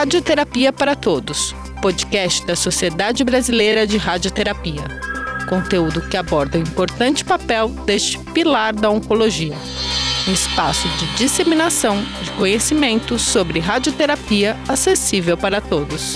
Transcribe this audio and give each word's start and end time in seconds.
Radioterapia 0.00 0.72
para 0.72 0.96
Todos, 0.96 1.54
podcast 1.82 2.46
da 2.46 2.56
Sociedade 2.56 3.22
Brasileira 3.22 3.86
de 3.86 3.98
Radioterapia. 3.98 4.82
Conteúdo 5.46 6.00
que 6.08 6.16
aborda 6.16 6.56
o 6.56 6.62
importante 6.62 7.22
papel 7.22 7.68
deste 7.84 8.16
pilar 8.32 8.72
da 8.72 8.88
oncologia. 8.88 9.54
Um 10.26 10.32
espaço 10.32 10.88
de 10.88 11.18
disseminação 11.18 12.02
de 12.22 12.30
conhecimento 12.30 13.18
sobre 13.18 13.58
radioterapia 13.58 14.56
acessível 14.66 15.36
para 15.36 15.60
todos. 15.60 16.14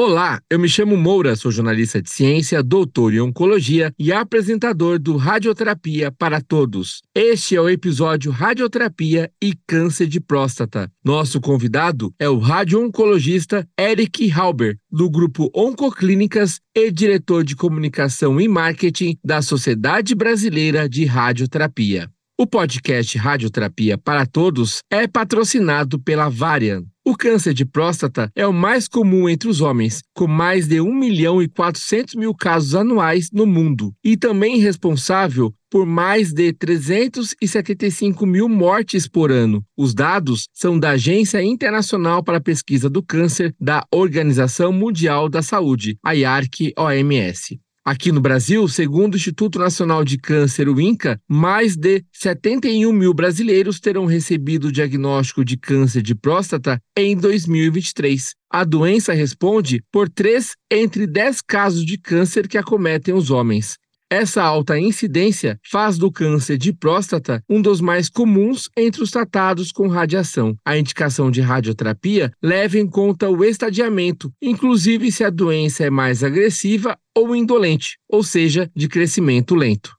Olá, 0.00 0.40
eu 0.48 0.60
me 0.60 0.68
chamo 0.68 0.96
Moura, 0.96 1.34
sou 1.34 1.50
jornalista 1.50 2.00
de 2.00 2.08
ciência, 2.08 2.62
doutor 2.62 3.12
em 3.12 3.18
oncologia 3.18 3.92
e 3.98 4.12
apresentador 4.12 4.96
do 4.96 5.16
Radioterapia 5.16 6.12
para 6.12 6.40
Todos. 6.40 7.02
Este 7.12 7.56
é 7.56 7.60
o 7.60 7.68
episódio 7.68 8.30
Radioterapia 8.30 9.28
e 9.42 9.54
Câncer 9.66 10.06
de 10.06 10.20
Próstata. 10.20 10.88
Nosso 11.04 11.40
convidado 11.40 12.14
é 12.16 12.28
o 12.28 12.38
radio-oncologista 12.38 13.68
Eric 13.76 14.30
Halber, 14.30 14.78
do 14.88 15.10
grupo 15.10 15.50
Oncoclínicas 15.52 16.60
e 16.72 16.92
diretor 16.92 17.42
de 17.42 17.56
comunicação 17.56 18.40
e 18.40 18.46
marketing 18.46 19.18
da 19.24 19.42
Sociedade 19.42 20.14
Brasileira 20.14 20.88
de 20.88 21.06
Radioterapia. 21.06 22.08
O 22.40 22.46
podcast 22.46 23.18
Radioterapia 23.18 23.98
para 23.98 24.24
Todos 24.24 24.78
é 24.88 25.08
patrocinado 25.08 25.98
pela 25.98 26.28
Varian. 26.28 26.84
O 27.08 27.16
câncer 27.16 27.54
de 27.54 27.64
próstata 27.64 28.30
é 28.36 28.46
o 28.46 28.52
mais 28.52 28.86
comum 28.86 29.30
entre 29.30 29.48
os 29.48 29.62
homens, 29.62 30.02
com 30.14 30.26
mais 30.26 30.68
de 30.68 30.78
1 30.78 30.94
milhão 30.94 31.40
e 31.40 31.48
400 31.48 32.14
mil 32.16 32.34
casos 32.34 32.74
anuais 32.74 33.30
no 33.32 33.46
mundo, 33.46 33.94
e 34.04 34.14
também 34.14 34.58
responsável 34.58 35.50
por 35.70 35.86
mais 35.86 36.34
de 36.34 36.52
375 36.52 38.26
mil 38.26 38.46
mortes 38.46 39.08
por 39.08 39.32
ano. 39.32 39.64
Os 39.74 39.94
dados 39.94 40.48
são 40.52 40.78
da 40.78 40.90
Agência 40.90 41.42
Internacional 41.42 42.22
para 42.22 42.36
a 42.36 42.42
Pesquisa 42.42 42.90
do 42.90 43.02
Câncer 43.02 43.54
da 43.58 43.86
Organização 43.90 44.70
Mundial 44.70 45.30
da 45.30 45.40
Saúde, 45.40 45.96
a 46.04 46.12
IARC-OMS. 46.12 47.58
Aqui 47.90 48.12
no 48.12 48.20
Brasil, 48.20 48.68
segundo 48.68 49.14
o 49.14 49.16
Instituto 49.16 49.58
Nacional 49.58 50.04
de 50.04 50.18
Câncer, 50.18 50.68
o 50.68 50.78
INCA, 50.78 51.18
mais 51.26 51.74
de 51.74 52.04
71 52.12 52.92
mil 52.92 53.14
brasileiros 53.14 53.80
terão 53.80 54.04
recebido 54.04 54.66
o 54.68 54.72
diagnóstico 54.72 55.42
de 55.42 55.56
câncer 55.56 56.02
de 56.02 56.14
próstata 56.14 56.78
em 56.94 57.16
2023. 57.16 58.34
A 58.52 58.62
doença 58.62 59.14
responde 59.14 59.82
por 59.90 60.06
3 60.06 60.52
entre 60.70 61.06
10 61.06 61.40
casos 61.40 61.82
de 61.82 61.96
câncer 61.96 62.46
que 62.46 62.58
acometem 62.58 63.14
os 63.14 63.30
homens. 63.30 63.78
Essa 64.10 64.42
alta 64.42 64.78
incidência 64.78 65.60
faz 65.70 65.98
do 65.98 66.10
câncer 66.10 66.56
de 66.56 66.72
próstata 66.72 67.44
um 67.46 67.60
dos 67.60 67.78
mais 67.78 68.08
comuns 68.08 68.70
entre 68.74 69.02
os 69.02 69.10
tratados 69.10 69.70
com 69.70 69.86
radiação. 69.86 70.56
A 70.64 70.78
indicação 70.78 71.30
de 71.30 71.42
radioterapia 71.42 72.32
leva 72.42 72.78
em 72.78 72.86
conta 72.86 73.28
o 73.28 73.44
estadiamento, 73.44 74.32
inclusive 74.40 75.12
se 75.12 75.24
a 75.24 75.30
doença 75.30 75.84
é 75.84 75.90
mais 75.90 76.24
agressiva 76.24 76.96
ou 77.14 77.36
indolente, 77.36 77.98
ou 78.08 78.22
seja, 78.22 78.70
de 78.74 78.88
crescimento 78.88 79.54
lento. 79.54 79.97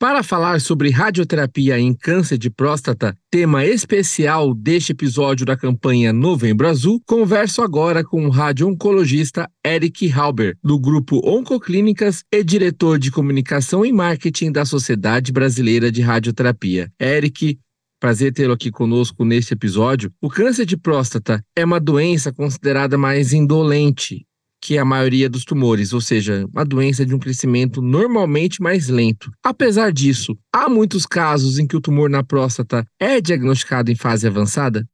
Para 0.00 0.22
falar 0.22 0.62
sobre 0.62 0.88
radioterapia 0.88 1.78
em 1.78 1.92
câncer 1.92 2.38
de 2.38 2.48
próstata, 2.48 3.14
tema 3.30 3.66
especial 3.66 4.54
deste 4.54 4.92
episódio 4.92 5.44
da 5.44 5.58
campanha 5.58 6.10
Novembro 6.10 6.66
Azul, 6.66 7.02
converso 7.06 7.60
agora 7.60 8.02
com 8.02 8.24
o 8.24 8.30
radio-oncologista 8.30 9.46
Eric 9.62 10.10
Halber, 10.10 10.56
do 10.64 10.80
grupo 10.80 11.20
Oncoclínicas 11.22 12.24
e 12.32 12.42
diretor 12.42 12.98
de 12.98 13.10
comunicação 13.10 13.84
e 13.84 13.92
marketing 13.92 14.50
da 14.50 14.64
Sociedade 14.64 15.32
Brasileira 15.32 15.92
de 15.92 16.00
Radioterapia. 16.00 16.90
Eric, 16.98 17.58
Prazer 18.00 18.32
tê-lo 18.32 18.54
aqui 18.54 18.70
conosco 18.70 19.26
neste 19.26 19.52
episódio. 19.52 20.10
O 20.22 20.30
câncer 20.30 20.64
de 20.64 20.74
próstata 20.74 21.44
é 21.54 21.62
uma 21.62 21.78
doença 21.78 22.32
considerada 22.32 22.96
mais 22.96 23.34
indolente 23.34 24.24
que 24.62 24.76
a 24.76 24.84
maioria 24.84 25.28
dos 25.28 25.44
tumores, 25.44 25.92
ou 25.92 26.00
seja, 26.00 26.46
uma 26.52 26.64
doença 26.64 27.04
de 27.06 27.14
um 27.14 27.18
crescimento 27.18 27.80
normalmente 27.80 28.62
mais 28.62 28.88
lento. 28.88 29.30
Apesar 29.42 29.92
disso, 29.92 30.36
há 30.52 30.68
muitos 30.68 31.06
casos 31.06 31.58
em 31.58 31.66
que 31.66 31.76
o 31.76 31.80
tumor 31.80 32.10
na 32.10 32.22
próstata 32.22 32.84
é 32.98 33.20
diagnosticado 33.20 33.90
em 33.90 33.96
fase 33.96 34.26
avançada? 34.26 34.86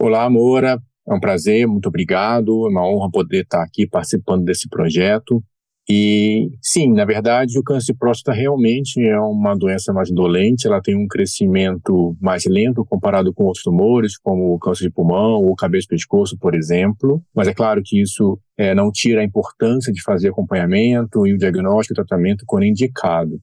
Olá, 0.00 0.28
Moura. 0.28 0.80
É 1.06 1.14
um 1.14 1.20
prazer, 1.20 1.66
muito 1.66 1.88
obrigado. 1.88 2.66
É 2.66 2.70
uma 2.70 2.86
honra 2.86 3.10
poder 3.10 3.42
estar 3.42 3.62
aqui 3.62 3.86
participando 3.86 4.44
desse 4.44 4.68
projeto. 4.68 5.42
E 5.88 6.48
sim, 6.62 6.90
na 6.92 7.04
verdade, 7.04 7.58
o 7.58 7.62
câncer 7.62 7.92
de 7.92 7.98
próstata 7.98 8.34
realmente 8.34 8.98
é 9.02 9.18
uma 9.20 9.54
doença 9.54 9.92
mais 9.92 10.10
dolente, 10.10 10.66
ela 10.66 10.80
tem 10.80 10.96
um 10.96 11.06
crescimento 11.06 12.16
mais 12.20 12.44
lento 12.46 12.84
comparado 12.86 13.34
com 13.34 13.44
outros 13.44 13.62
tumores, 13.62 14.16
como 14.16 14.54
o 14.54 14.58
câncer 14.58 14.84
de 14.84 14.90
pulmão 14.90 15.42
ou 15.42 15.54
cabeça 15.54 15.86
e 15.86 15.88
pescoço, 15.88 16.38
por 16.38 16.54
exemplo. 16.54 17.22
Mas 17.34 17.48
é 17.48 17.54
claro 17.54 17.82
que 17.84 18.00
isso 18.00 18.38
é, 18.56 18.74
não 18.74 18.90
tira 18.90 19.20
a 19.20 19.24
importância 19.24 19.92
de 19.92 20.02
fazer 20.02 20.28
acompanhamento 20.28 21.26
e 21.26 21.34
o 21.34 21.38
diagnóstico 21.38 21.92
e 21.92 21.96
tratamento 21.96 22.44
quando 22.46 22.64
indicado. 22.64 23.38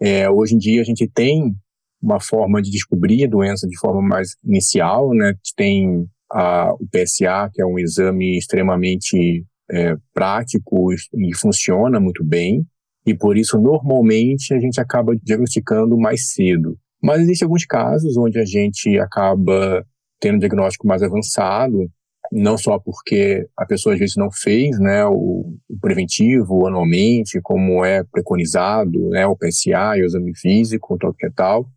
É, 0.00 0.30
hoje 0.30 0.54
em 0.54 0.58
dia 0.58 0.82
a 0.82 0.84
gente 0.84 1.08
tem 1.08 1.52
uma 2.00 2.20
forma 2.20 2.62
de 2.62 2.70
descobrir 2.70 3.24
a 3.24 3.28
doença 3.28 3.66
de 3.66 3.78
forma 3.78 4.02
mais 4.02 4.36
inicial, 4.44 5.12
né? 5.14 5.34
Tem 5.56 6.06
a, 6.30 6.72
o 6.74 6.86
PSA, 6.88 7.50
que 7.52 7.60
é 7.60 7.66
um 7.66 7.78
exame 7.78 8.36
extremamente 8.38 9.44
é, 9.70 9.96
prático 10.12 10.92
e 10.92 11.34
funciona 11.36 11.98
muito 12.00 12.24
bem, 12.24 12.66
e 13.06 13.14
por 13.14 13.36
isso 13.36 13.60
normalmente 13.60 14.54
a 14.54 14.60
gente 14.60 14.80
acaba 14.80 15.16
diagnosticando 15.16 15.96
mais 15.98 16.32
cedo. 16.32 16.78
Mas 17.02 17.20
existem 17.22 17.46
alguns 17.46 17.66
casos 17.66 18.16
onde 18.16 18.38
a 18.38 18.44
gente 18.44 18.98
acaba 18.98 19.84
tendo 20.20 20.36
um 20.36 20.38
diagnóstico 20.38 20.86
mais 20.86 21.02
avançado, 21.02 21.90
não 22.30 22.56
só 22.56 22.78
porque 22.78 23.46
a 23.56 23.66
pessoa 23.66 23.94
às 23.94 23.98
vezes 23.98 24.16
não 24.16 24.30
fez 24.30 24.78
né, 24.78 25.04
o, 25.04 25.54
o 25.68 25.78
preventivo 25.80 26.66
anualmente, 26.66 27.40
como 27.42 27.84
é 27.84 28.04
preconizado, 28.04 29.08
né, 29.10 29.26
o 29.26 29.36
PSA 29.36 29.94
o 29.96 30.04
exame 30.04 30.32
físico, 30.36 30.96
tal 30.96 31.12
que 31.12 31.26
é 31.26 31.30
tal, 31.30 31.68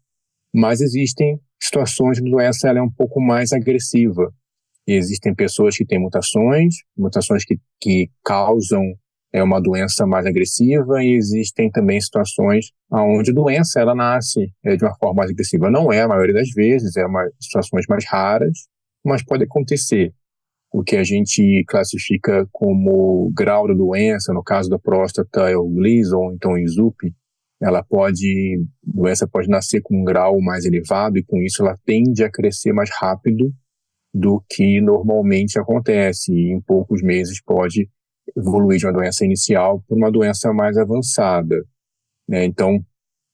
mas 0.53 0.79
existem 0.79 1.39
situações 1.61 2.21
de 2.21 2.29
doença 2.29 2.69
ela 2.69 2.79
é 2.79 2.81
um 2.81 2.91
pouco 2.91 3.19
mais 3.19 3.51
agressiva, 3.51 4.31
existem 4.87 5.33
pessoas 5.33 5.75
que 5.77 5.85
têm 5.85 5.99
mutações, 5.99 6.75
mutações 6.97 7.43
que, 7.43 7.59
que 7.81 8.09
causam 8.23 8.81
é 9.35 9.43
uma 9.43 9.59
doença 9.59 10.07
mais 10.07 10.25
agressiva 10.25 11.03
e 11.03 11.13
existem 11.17 11.69
também 11.69 11.99
situações 11.99 12.71
onde 12.89 13.31
a 13.31 13.33
doença 13.33 13.81
ela 13.81 13.93
nasce 13.93 14.49
é, 14.63 14.77
de 14.77 14.85
uma 14.85 14.95
forma 14.95 15.15
mais 15.15 15.29
agressiva. 15.29 15.69
Não 15.69 15.91
é 15.91 16.01
a 16.01 16.07
maioria 16.07 16.35
das 16.35 16.49
vezes, 16.51 16.95
é 16.95 17.05
uma 17.05 17.29
situações 17.37 17.85
mais 17.89 18.05
raras, 18.07 18.57
mas 19.03 19.25
pode 19.25 19.43
acontecer. 19.43 20.13
O 20.71 20.83
que 20.83 20.95
a 20.95 21.03
gente 21.03 21.65
classifica 21.67 22.47
como 22.49 23.29
grau 23.33 23.67
da 23.67 23.73
doença, 23.73 24.33
no 24.33 24.41
caso 24.41 24.69
da 24.69 24.79
próstata 24.79 25.49
é 25.49 25.57
o 25.57 25.67
Gleason, 25.67 26.31
então 26.33 26.53
o 26.53 26.57
ISUP, 26.57 27.13
ela 27.61 27.83
pode, 27.83 28.61
a 28.87 29.01
doença 29.01 29.27
pode 29.27 29.49
nascer 29.49 29.81
com 29.81 29.99
um 29.99 30.03
grau 30.05 30.39
mais 30.39 30.63
elevado 30.63 31.17
e 31.17 31.23
com 31.23 31.41
isso 31.41 31.61
ela 31.61 31.77
tende 31.85 32.23
a 32.23 32.31
crescer 32.31 32.71
mais 32.71 32.89
rápido 32.89 33.53
do 34.15 34.41
que 34.49 34.79
normalmente 34.79 35.59
acontece. 35.59 36.31
E 36.31 36.53
em 36.53 36.61
poucos 36.61 37.01
meses 37.01 37.41
pode 37.43 37.89
evoluir 38.35 38.79
de 38.79 38.85
uma 38.85 38.93
doença 38.93 39.25
inicial 39.25 39.83
para 39.85 39.97
uma 39.97 40.09
doença 40.09 40.53
mais 40.53 40.77
avançada. 40.77 41.61
Né? 42.27 42.45
Então, 42.45 42.79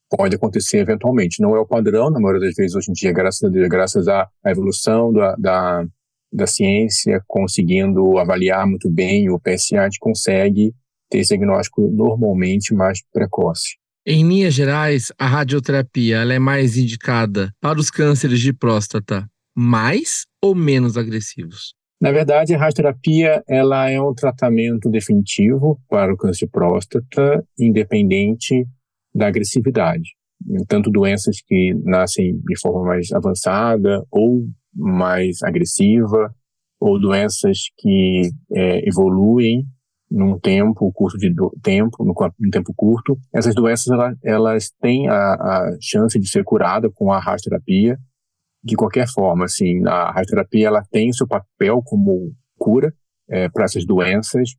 pode 0.10 0.36
acontecer 0.36 0.80
eventualmente. 0.80 1.40
Não 1.40 1.56
é 1.56 1.60
o 1.60 1.68
padrão, 1.68 2.10
na 2.10 2.20
maioria 2.20 2.48
das 2.48 2.56
vezes, 2.56 2.76
hoje 2.76 2.90
em 2.90 2.94
dia, 2.94 3.14
graças 3.14 3.44
a 3.44 3.50
Deus, 3.50 3.70
graças 3.70 4.08
à, 4.08 4.28
evolução 4.48 5.14
da, 5.14 5.36
da, 5.36 5.86
da 6.34 6.48
ciência, 6.48 7.24
conseguindo 7.28 8.18
avaliar 8.18 8.66
muito 8.66 8.90
bem 8.90 9.30
o 9.30 9.40
PSA, 9.40 9.82
a 9.82 9.84
gente 9.84 10.00
consegue 10.00 10.74
ter 11.12 11.20
esse 11.20 11.30
diagnóstico 11.30 11.88
normalmente 11.90 12.74
mais 12.74 13.00
precoce. 13.14 13.78
Em 14.04 14.28
linhas 14.28 14.56
gerais, 14.56 15.12
a 15.20 15.28
radioterapia 15.28 16.18
é 16.24 16.40
mais 16.40 16.76
indicada 16.76 17.54
para 17.62 17.80
os 17.80 17.92
cânceres 17.92 18.40
de 18.40 18.52
próstata 18.52 19.30
mais 19.56 20.26
ou 20.42 20.56
menos 20.56 20.98
agressivos? 20.98 21.76
Na 22.02 22.12
verdade, 22.12 22.56
a 22.56 22.58
radioterapia 22.58 23.44
ela 23.48 23.88
é 23.88 24.02
um 24.02 24.14
tratamento 24.14 24.90
definitivo 24.90 25.80
para 25.88 26.12
o 26.12 26.18
câncer 26.18 26.46
de 26.46 26.52
próstata, 26.52 27.46
independente 27.60 28.66
da 29.14 29.28
agressividade. 29.28 30.10
Tanto 30.68 30.90
doenças 30.90 31.38
que 31.46 31.76
nascem 31.84 32.40
de 32.44 32.60
forma 32.60 32.84
mais 32.84 33.12
avançada 33.12 34.04
ou 34.10 34.48
mais 34.74 35.44
agressiva, 35.44 36.34
ou 36.80 37.00
doenças 37.00 37.60
que 37.78 38.32
é, 38.56 38.88
evoluem 38.90 39.68
num 40.10 40.40
tempo 40.40 40.92
curto 40.92 41.20
de 41.20 41.32
tempo, 41.62 42.04
num 42.04 42.50
tempo 42.50 42.74
curto. 42.76 43.16
Essas 43.32 43.54
doenças 43.54 43.88
elas, 43.88 44.18
elas 44.24 44.72
têm 44.82 45.08
a, 45.08 45.34
a 45.34 45.78
chance 45.80 46.18
de 46.18 46.28
ser 46.28 46.44
curada 46.44 46.90
com 46.90 47.12
a 47.12 47.20
radioterapia 47.20 48.00
de 48.64 48.76
qualquer 48.76 49.08
forma, 49.08 49.46
assim, 49.46 49.86
a 49.88 50.12
radioterapia 50.12 50.68
ela 50.68 50.84
tem 50.92 51.12
seu 51.12 51.28
papel 51.28 51.82
como 51.84 52.34
cura 52.58 52.94
é, 53.30 53.50
para 53.50 53.66
essas 53.66 53.86
doenças, 53.86 54.52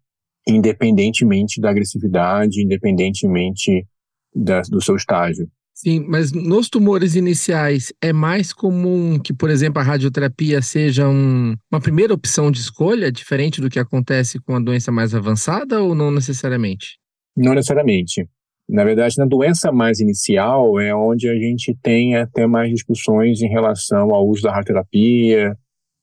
independentemente 0.46 1.60
da 1.60 1.70
agressividade, 1.70 2.62
independentemente 2.62 3.86
da, 4.34 4.60
do 4.62 4.82
seu 4.82 4.96
estágio. 4.96 5.48
Sim, 5.74 6.04
mas 6.06 6.32
nos 6.32 6.68
tumores 6.68 7.14
iniciais 7.14 7.92
é 8.00 8.12
mais 8.12 8.52
comum 8.52 9.18
que, 9.18 9.32
por 9.32 9.48
exemplo, 9.48 9.80
a 9.80 9.84
radioterapia 9.84 10.60
seja 10.60 11.08
um, 11.08 11.56
uma 11.70 11.80
primeira 11.80 12.12
opção 12.12 12.50
de 12.50 12.60
escolha, 12.60 13.10
diferente 13.10 13.60
do 13.60 13.70
que 13.70 13.78
acontece 13.78 14.38
com 14.38 14.54
a 14.54 14.60
doença 14.60 14.92
mais 14.92 15.14
avançada 15.14 15.80
ou 15.80 15.94
não 15.94 16.10
necessariamente? 16.10 16.98
Não 17.36 17.54
necessariamente. 17.54 18.28
Na 18.68 18.84
verdade, 18.84 19.14
na 19.18 19.26
doença 19.26 19.70
mais 19.70 20.00
inicial 20.00 20.80
é 20.80 20.94
onde 20.94 21.28
a 21.28 21.34
gente 21.34 21.76
tem 21.82 22.16
até 22.16 22.46
mais 22.46 22.70
discussões 22.70 23.42
em 23.42 23.48
relação 23.48 24.14
ao 24.14 24.26
uso 24.26 24.42
da 24.42 24.52
radioterapia 24.52 25.56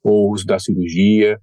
ou 0.03 0.31
uso 0.31 0.45
da 0.45 0.59
cirurgia. 0.59 1.39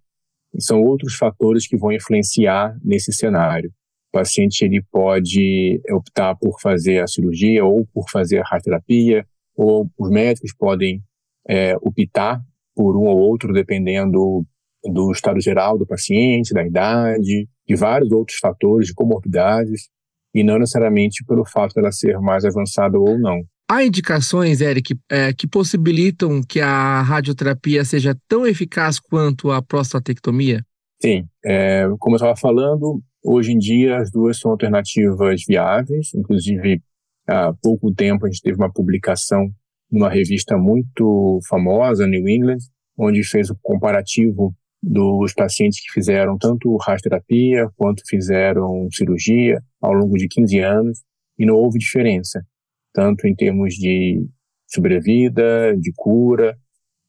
São 0.58 0.82
outros 0.82 1.14
fatores 1.14 1.66
que 1.66 1.76
vão 1.76 1.92
influenciar 1.92 2.76
nesse 2.84 3.12
cenário 3.12 3.70
paciente 4.16 4.64
ele 4.64 4.82
pode 4.90 5.80
optar 5.90 6.34
por 6.36 6.58
fazer 6.60 7.02
a 7.02 7.06
cirurgia 7.06 7.62
ou 7.64 7.86
por 7.92 8.08
fazer 8.10 8.38
a 8.38 8.44
radioterapia, 8.44 9.26
ou 9.54 9.90
os 9.98 10.10
médicos 10.10 10.54
podem 10.56 11.02
é, 11.46 11.76
optar 11.82 12.40
por 12.74 12.96
um 12.96 13.06
ou 13.06 13.18
outro, 13.18 13.52
dependendo 13.52 14.44
do 14.84 15.10
estado 15.12 15.40
geral 15.40 15.76
do 15.76 15.86
paciente, 15.86 16.54
da 16.54 16.64
idade, 16.64 17.46
de 17.68 17.76
vários 17.76 18.10
outros 18.10 18.38
fatores, 18.38 18.88
de 18.88 18.94
comorbidades, 18.94 19.88
e 20.36 20.44
não 20.44 20.58
necessariamente 20.58 21.24
pelo 21.24 21.44
fato 21.44 21.74
dela 21.74 21.90
ser 21.90 22.18
mais 22.20 22.44
avançada 22.44 22.98
ou 22.98 23.18
não. 23.18 23.42
Há 23.68 23.84
indicações, 23.84 24.60
Eric, 24.60 24.96
é, 25.10 25.32
que 25.32 25.48
possibilitam 25.48 26.40
que 26.40 26.60
a 26.60 27.02
radioterapia 27.02 27.84
seja 27.84 28.16
tão 28.28 28.46
eficaz 28.46 29.00
quanto 29.00 29.50
a 29.50 29.60
prostatectomia? 29.60 30.64
Sim, 31.02 31.24
é, 31.44 31.86
como 31.98 32.14
eu 32.14 32.18
estava 32.18 32.36
falando, 32.36 33.02
Hoje 33.28 33.50
em 33.50 33.58
dia, 33.58 33.96
as 33.96 34.08
duas 34.08 34.38
são 34.38 34.52
alternativas 34.52 35.42
viáveis. 35.48 36.14
Inclusive, 36.14 36.80
há 37.26 37.52
pouco 37.60 37.92
tempo, 37.92 38.24
a 38.24 38.30
gente 38.30 38.40
teve 38.40 38.56
uma 38.56 38.72
publicação 38.72 39.50
numa 39.90 40.08
revista 40.08 40.56
muito 40.56 41.40
famosa, 41.48 42.06
New 42.06 42.28
England, 42.28 42.58
onde 42.96 43.24
fez 43.24 43.50
o 43.50 43.58
comparativo 43.60 44.54
dos 44.82 45.32
pacientes 45.34 45.80
que 45.80 45.92
fizeram 45.92 46.38
tanto 46.38 46.76
radioterapia 46.76 47.68
quanto 47.76 48.02
fizeram 48.06 48.88
cirurgia 48.92 49.60
ao 49.80 49.92
longo 49.92 50.16
de 50.16 50.28
15 50.28 50.58
anos 50.60 51.02
e 51.38 51.44
não 51.46 51.56
houve 51.56 51.78
diferença, 51.78 52.44
tanto 52.92 53.26
em 53.26 53.34
termos 53.34 53.74
de 53.74 54.26
sobrevida, 54.66 55.76
de 55.76 55.92
cura. 55.94 56.56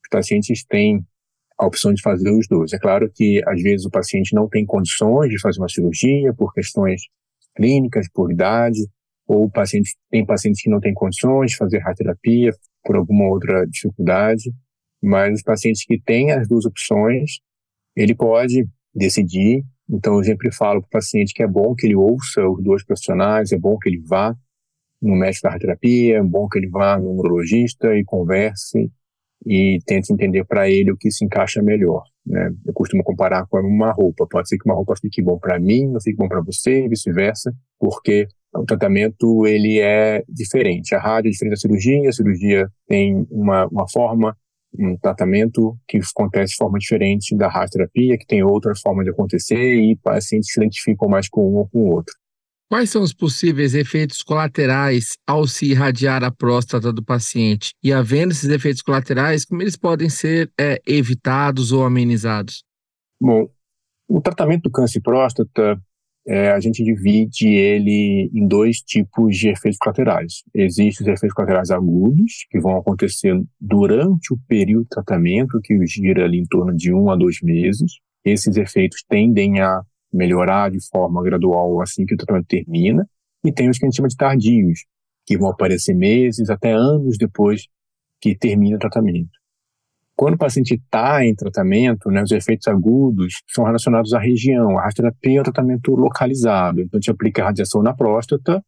Os 0.04 0.10
pacientes 0.10 0.64
têm 0.66 1.06
a 1.58 1.66
opção 1.66 1.94
de 1.94 2.02
fazer 2.02 2.32
os 2.32 2.48
dois. 2.48 2.72
É 2.74 2.80
claro 2.80 3.12
que, 3.14 3.42
às 3.48 3.62
vezes, 3.62 3.86
o 3.86 3.90
paciente 3.90 4.34
não 4.36 4.48
tem 4.48 4.66
condições 4.66 5.30
de 5.30 5.40
fazer 5.40 5.60
uma 5.60 5.70
cirurgia 5.70 6.34
por 6.34 6.54
questões 6.54 7.02
clínicas, 7.56 8.08
por 8.14 8.32
idade, 8.32 8.80
ou 9.28 9.50
paciente, 9.50 9.96
tem 10.10 10.26
pacientes 10.26 10.62
que 10.62 10.70
não 10.70 10.80
têm 10.80 10.94
condições 10.94 11.52
de 11.52 11.58
fazer 11.58 11.80
radioterapia 11.80 12.52
por 12.84 12.96
alguma 12.96 13.28
outra 13.28 13.66
dificuldade, 13.66 14.54
mas 15.02 15.34
os 15.34 15.44
pacientes 15.44 15.84
que 15.84 16.00
têm 16.00 16.32
as 16.32 16.48
duas 16.48 16.66
opções, 16.66 17.40
ele 17.98 18.16
pode 18.16 18.68
decidir. 18.94 19.64
Então, 19.90 20.18
eu 20.18 20.24
sempre 20.24 20.54
falo 20.54 20.82
para 20.82 20.88
o 20.88 20.92
paciente 20.92 21.34
que 21.34 21.42
é 21.42 21.48
bom 21.48 21.74
que 21.74 21.88
ele 21.88 21.96
ouça 21.96 22.48
os 22.48 22.64
dois 22.64 22.86
profissionais, 22.86 23.52
é 23.52 23.58
bom 23.58 23.78
que 23.78 23.90
ele 23.90 24.00
vá 24.00 24.36
no 25.02 25.16
médico 25.16 25.44
da 25.44 25.52
radioterapia, 25.52 26.18
é 26.18 26.24
bom 26.24 26.48
que 26.48 26.60
ele 26.60 26.70
vá 26.70 27.00
no 27.00 27.12
urologista 27.12 27.96
e 27.96 28.04
converse 28.04 28.92
e 29.46 29.80
tente 29.86 30.12
entender 30.12 30.44
para 30.46 30.70
ele 30.70 30.92
o 30.92 30.98
que 30.98 31.12
se 31.12 31.24
encaixa 31.24 31.62
melhor. 31.62 32.04
Né? 32.26 32.52
Eu 32.66 32.74
costumo 32.74 33.04
comparar 33.04 33.46
com 33.48 33.60
uma 33.60 33.92
roupa. 33.92 34.28
Pode 34.30 34.50
ser 34.50 34.58
que 34.58 34.68
uma 34.68 34.76
roupa 34.76 34.94
fique 35.00 35.22
bom 35.22 35.38
para 35.38 35.60
mim, 35.60 35.88
não 35.88 36.02
fique 36.02 36.18
bom 36.18 36.28
para 36.28 36.42
você, 36.42 36.86
e 36.86 36.90
vice-versa, 36.90 37.54
porque 37.80 38.28
o 38.54 38.66
tratamento 38.66 39.46
ele 39.46 39.80
é 39.80 40.24
diferente. 40.28 40.94
A 40.96 41.00
rádio 41.00 41.30
é 41.30 41.32
diferente 41.32 41.54
da 41.54 41.60
cirurgia, 41.60 42.10
a 42.10 42.12
cirurgia 42.12 42.68
tem 42.88 43.26
uma, 43.30 43.68
uma 43.68 43.88
forma, 43.88 44.36
um 44.80 44.98
tratamento 44.98 45.78
que 45.88 45.98
acontece 45.98 46.52
de 46.52 46.58
forma 46.58 46.78
diferente 46.78 47.36
da 47.36 47.48
radioterapia, 47.48 48.18
que 48.18 48.26
tem 48.26 48.44
outra 48.44 48.74
forma 48.76 49.04
de 49.04 49.10
acontecer 49.10 49.76
e 49.76 49.96
pacientes 49.98 50.52
se 50.52 50.60
identificam 50.60 51.08
mais 51.08 51.28
com 51.28 51.42
um 51.42 51.56
ou 51.58 51.68
com 51.68 51.80
o 51.80 51.94
outro. 51.94 52.14
Quais 52.70 52.90
são 52.90 53.02
os 53.02 53.14
possíveis 53.14 53.74
efeitos 53.74 54.22
colaterais 54.22 55.18
ao 55.26 55.48
se 55.48 55.72
irradiar 55.72 56.22
a 56.24 56.32
próstata 56.32 56.92
do 56.92 57.02
paciente? 57.02 57.74
E 57.82 57.94
havendo 57.94 58.32
esses 58.32 58.50
efeitos 58.50 58.82
colaterais, 58.82 59.46
como 59.46 59.62
eles 59.62 59.78
podem 59.78 60.10
ser 60.10 60.52
é, 60.60 60.82
evitados 60.86 61.72
ou 61.72 61.86
amenizados? 61.86 62.66
Bom, 63.22 63.50
o 64.08 64.20
tratamento 64.20 64.64
do 64.64 64.72
câncer 64.72 65.00
de 65.00 65.02
próstata, 65.02 65.82
é, 66.28 66.52
a 66.52 66.60
gente 66.60 66.84
divide 66.84 67.48
ele 67.48 68.30
em 68.34 68.46
dois 68.46 68.82
tipos 68.82 69.38
de 69.38 69.50
efeitos 69.50 69.78
colaterais. 69.80 70.44
Existem 70.54 71.08
os 71.08 71.14
efeitos 71.14 71.34
colaterais 71.34 71.72
agudos, 71.72 72.46
que 72.52 72.60
vão 72.60 72.78
acontecer 72.78 73.34
durante 73.60 74.34
o 74.34 74.38
período 74.48 74.84
de 74.84 74.90
tratamento, 74.90 75.62
que 75.62 75.74
gira 75.86 76.26
ali 76.26 76.40
em 76.40 76.46
torno 76.46 76.76
de 76.76 76.94
um 76.94 77.10
a 77.10 77.16
dois 77.16 77.42
meses. 77.42 77.94
Esses 78.26 78.58
efeitos 78.58 79.04
tendem 79.08 79.62
a 79.62 79.82
melhorar 80.12 80.70
de 80.70 80.80
forma 80.90 81.24
gradual 81.24 81.82
assim 81.82 82.06
que 82.06 82.14
o 82.14 82.18
tratamento 82.18 82.48
termina, 82.48 83.08
e 83.46 83.54
tem 83.54 83.70
os 83.70 83.78
que 83.78 83.86
a 83.86 83.88
gente 83.88 83.96
chama 83.96 84.10
de 84.10 84.18
tardios, 84.18 84.80
que 85.26 85.38
vão 85.38 85.50
aparecer 85.50 85.94
meses 85.94 86.50
até 86.50 86.74
anos 86.74 87.18
depois 87.18 87.68
que 88.20 88.36
termina 88.36 88.76
o 88.76 88.80
tratamento. 88.80 89.30
Quando 90.18 90.34
o 90.34 90.38
paciente 90.38 90.74
está 90.74 91.24
em 91.24 91.36
tratamento, 91.36 92.10
né, 92.10 92.24
os 92.24 92.32
efeitos 92.32 92.68
agudos 92.68 93.36
são 93.54 93.64
relacionados 93.64 94.16
à 94.16 94.20
região. 94.20 94.80
A 94.80 94.86
radioterapia 94.86 95.38
é 95.38 95.42
um 95.42 95.44
tratamento 95.44 95.92
localizado, 95.96 96.82
então 96.82 96.98
a 96.98 97.00
gente 97.00 97.12
aplica 97.12 97.44
a 97.44 97.46
radiação 97.46 97.84
na 97.84 97.94
próstata, 97.94 98.60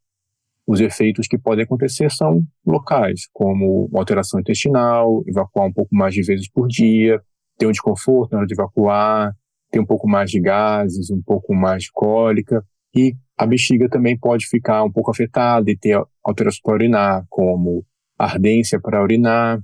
os 0.68 0.80
efeitos 0.80 1.28
que 1.28 1.40
podem 1.40 1.66
acontecer 1.66 2.12
são 2.12 2.44
locais, 2.64 3.22
como 3.34 3.90
alteração 3.96 4.40
intestinal, 4.40 5.24
evacuar 5.26 5.66
um 5.66 5.74
pouco 5.74 5.96
mais 5.96 6.14
de 6.14 6.22
vezes 6.22 6.48
por 6.48 6.68
dia, 6.68 7.20
ter 7.58 7.66
um 7.66 7.72
desconforto 7.72 8.34
na 8.34 8.38
hora 8.38 8.48
de 8.48 8.54
evacuar, 8.54 9.34
tem 9.72 9.82
um 9.82 9.86
pouco 9.86 10.08
mais 10.08 10.30
de 10.30 10.40
gases, 10.40 11.10
um 11.10 11.22
pouco 11.24 11.56
mais 11.56 11.86
de 11.86 11.92
cólica, 11.92 12.64
e 12.96 13.16
a 13.36 13.48
bexiga 13.48 13.90
também 13.90 14.16
pode 14.16 14.46
ficar 14.46 14.84
um 14.84 14.92
pouco 14.92 15.10
afetada 15.10 15.72
e 15.72 15.76
ter 15.76 16.00
alterações 16.24 16.62
para 16.62 16.76
urinar, 16.76 17.26
como 17.28 17.84
ardência 18.20 18.80
para 18.80 19.02
urinar, 19.02 19.60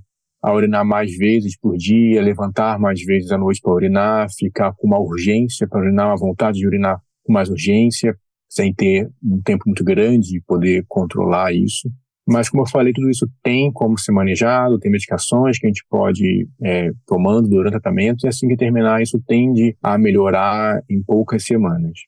a 0.46 0.54
urinar 0.54 0.84
mais 0.84 1.10
vezes 1.16 1.58
por 1.58 1.76
dia, 1.76 2.22
levantar 2.22 2.78
mais 2.78 3.02
vezes 3.02 3.32
à 3.32 3.36
noite 3.36 3.60
para 3.60 3.74
urinar, 3.74 4.28
ficar 4.32 4.72
com 4.76 4.86
uma 4.86 4.96
urgência 4.96 5.66
para 5.66 5.80
urinar, 5.80 6.06
uma 6.06 6.16
vontade 6.16 6.60
de 6.60 6.66
urinar 6.68 7.00
com 7.24 7.32
mais 7.32 7.50
urgência, 7.50 8.16
sem 8.48 8.72
ter 8.72 9.10
um 9.20 9.42
tempo 9.42 9.64
muito 9.66 9.82
grande 9.82 10.28
de 10.28 10.40
poder 10.42 10.84
controlar 10.86 11.52
isso. 11.52 11.90
Mas, 12.24 12.48
como 12.48 12.62
eu 12.62 12.68
falei, 12.68 12.92
tudo 12.92 13.10
isso 13.10 13.28
tem 13.42 13.72
como 13.72 13.98
ser 13.98 14.12
manejado, 14.12 14.78
tem 14.78 14.88
medicações 14.88 15.58
que 15.58 15.66
a 15.66 15.68
gente 15.68 15.84
pode 15.90 16.46
é, 16.62 16.92
tomando 17.08 17.48
durante 17.48 17.74
o 17.74 17.80
tratamento, 17.80 18.24
e 18.24 18.28
assim 18.28 18.46
que 18.46 18.56
terminar, 18.56 19.02
isso 19.02 19.20
tende 19.26 19.76
a 19.82 19.98
melhorar 19.98 20.80
em 20.88 21.02
poucas 21.02 21.42
semanas. 21.42 21.98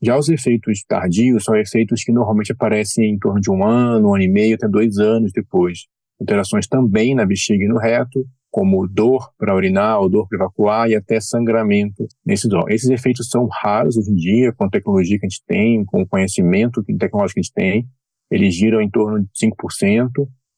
Já 0.00 0.16
os 0.16 0.28
efeitos 0.28 0.84
tardios 0.86 1.42
são 1.42 1.56
efeitos 1.56 2.04
que 2.04 2.12
normalmente 2.12 2.52
aparecem 2.52 3.10
em 3.10 3.18
torno 3.18 3.40
de 3.40 3.50
um 3.50 3.64
ano, 3.64 4.10
um 4.10 4.14
ano 4.14 4.22
e 4.22 4.28
meio, 4.28 4.54
até 4.54 4.68
dois 4.68 4.96
anos 4.98 5.32
depois. 5.32 5.86
Alterações 6.20 6.66
também 6.66 7.14
na 7.14 7.26
bexiga 7.26 7.64
e 7.64 7.68
no 7.68 7.78
reto, 7.78 8.24
como 8.50 8.86
dor 8.86 9.32
para 9.36 9.54
urinar 9.54 10.00
ou 10.00 10.08
dor 10.08 10.28
para 10.28 10.36
evacuar 10.38 10.88
e 10.88 10.94
até 10.94 11.20
sangramento 11.20 12.06
nesses 12.24 12.52
órgãos. 12.52 12.74
Esses 12.74 12.90
efeitos 12.90 13.28
são 13.28 13.48
raros 13.50 13.96
hoje 13.96 14.10
em 14.10 14.14
dia, 14.14 14.52
com 14.52 14.64
a 14.64 14.70
tecnologia 14.70 15.18
que 15.18 15.26
a 15.26 15.28
gente 15.28 15.42
tem, 15.46 15.84
com 15.84 16.02
o 16.02 16.06
conhecimento 16.06 16.82
tecnológico 16.84 17.34
que 17.34 17.40
a 17.40 17.42
gente 17.42 17.52
tem, 17.52 17.88
eles 18.30 18.54
giram 18.54 18.80
em 18.80 18.88
torno 18.88 19.20
de 19.20 19.28
5%, 19.46 20.08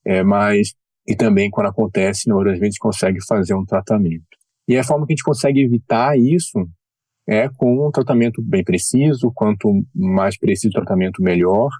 é, 0.04 0.22
mas 0.22 0.74
e 1.06 1.14
também 1.14 1.48
quando 1.50 1.68
acontece, 1.68 2.28
na 2.28 2.34
maioria 2.34 2.54
das 2.54 2.60
vezes 2.60 2.78
consegue 2.78 3.24
fazer 3.24 3.54
um 3.54 3.64
tratamento. 3.64 4.24
E 4.68 4.76
a 4.76 4.82
forma 4.82 5.06
que 5.06 5.12
a 5.12 5.16
gente 5.16 5.24
consegue 5.24 5.60
evitar 5.62 6.18
isso 6.18 6.68
é 7.28 7.48
com 7.48 7.86
um 7.86 7.90
tratamento 7.90 8.42
bem 8.42 8.64
preciso, 8.64 9.32
quanto 9.34 9.68
mais 9.94 10.36
preciso 10.36 10.70
o 10.70 10.80
tratamento, 10.80 11.22
melhor. 11.22 11.70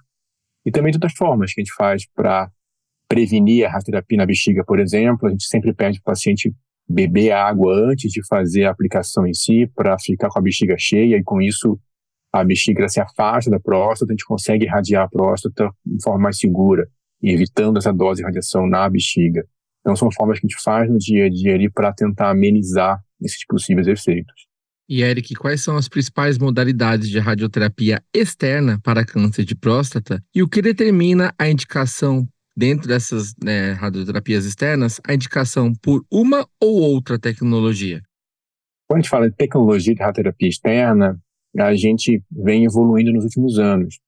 E 0.65 0.71
também 0.71 0.91
de 0.91 0.97
outras 0.97 1.13
formas 1.13 1.53
que 1.53 1.61
a 1.61 1.63
gente 1.63 1.73
faz 1.73 2.05
para 2.13 2.49
prevenir 3.07 3.65
a 3.65 3.69
radioterapia 3.69 4.17
na 4.17 4.25
bexiga, 4.25 4.63
por 4.65 4.79
exemplo, 4.79 5.27
a 5.27 5.31
gente 5.31 5.45
sempre 5.45 5.73
pede 5.73 6.01
para 6.01 6.11
o 6.11 6.13
paciente 6.13 6.53
beber 6.87 7.31
água 7.31 7.73
antes 7.89 8.11
de 8.11 8.25
fazer 8.25 8.65
a 8.65 8.71
aplicação 8.71 9.25
em 9.25 9.33
si, 9.33 9.67
para 9.75 9.97
ficar 9.99 10.29
com 10.29 10.39
a 10.39 10.41
bexiga 10.41 10.75
cheia 10.77 11.17
e 11.17 11.23
com 11.23 11.41
isso 11.41 11.79
a 12.31 12.43
bexiga 12.43 12.87
se 12.87 12.99
afasta 12.99 13.49
da 13.49 13.59
próstata, 13.59 14.11
a 14.11 14.13
gente 14.13 14.25
consegue 14.25 14.65
irradiar 14.65 15.03
a 15.03 15.09
próstata 15.09 15.69
de 15.85 16.03
forma 16.03 16.23
mais 16.23 16.37
segura, 16.37 16.87
evitando 17.21 17.77
essa 17.77 17.91
dose 17.91 18.21
de 18.21 18.25
radiação 18.25 18.67
na 18.67 18.89
bexiga. 18.89 19.45
Então, 19.81 19.95
são 19.95 20.11
formas 20.11 20.39
que 20.39 20.45
a 20.45 20.49
gente 20.49 20.61
faz 20.61 20.89
no 20.89 20.97
dia 20.97 21.25
a 21.25 21.29
dia 21.29 21.55
ali 21.55 21.69
para 21.69 21.93
tentar 21.93 22.29
amenizar 22.29 23.01
esses 23.21 23.45
possíveis 23.45 23.87
efeitos. 23.87 24.47
E 24.89 25.01
Eric, 25.01 25.33
quais 25.35 25.61
são 25.61 25.75
as 25.75 25.89
principais 25.89 26.37
modalidades 26.37 27.09
de 27.09 27.19
radioterapia 27.19 28.01
externa 28.13 28.79
para 28.81 29.05
câncer 29.05 29.43
de 29.43 29.55
próstata 29.55 30.23
e 30.33 30.41
o 30.41 30.47
que 30.47 30.61
determina 30.61 31.33
a 31.37 31.49
indicação 31.49 32.27
dentro 32.57 32.87
dessas 32.87 33.35
né, 33.43 33.73
radioterapias 33.73 34.43
externas, 34.43 34.99
a 35.07 35.13
indicação 35.13 35.71
por 35.75 36.03
uma 36.11 36.47
ou 36.59 36.81
outra 36.81 37.19
tecnologia? 37.19 38.01
Quando 38.87 38.99
a 38.99 39.01
gente 39.01 39.09
fala 39.09 39.29
de 39.29 39.35
tecnologia 39.35 39.93
de 39.93 40.01
radioterapia 40.01 40.49
externa, 40.49 41.19
a 41.55 41.75
gente 41.75 42.23
vem 42.31 42.65
evoluindo 42.65 43.13
nos 43.13 43.25
últimos 43.25 43.59
anos. 43.59 43.99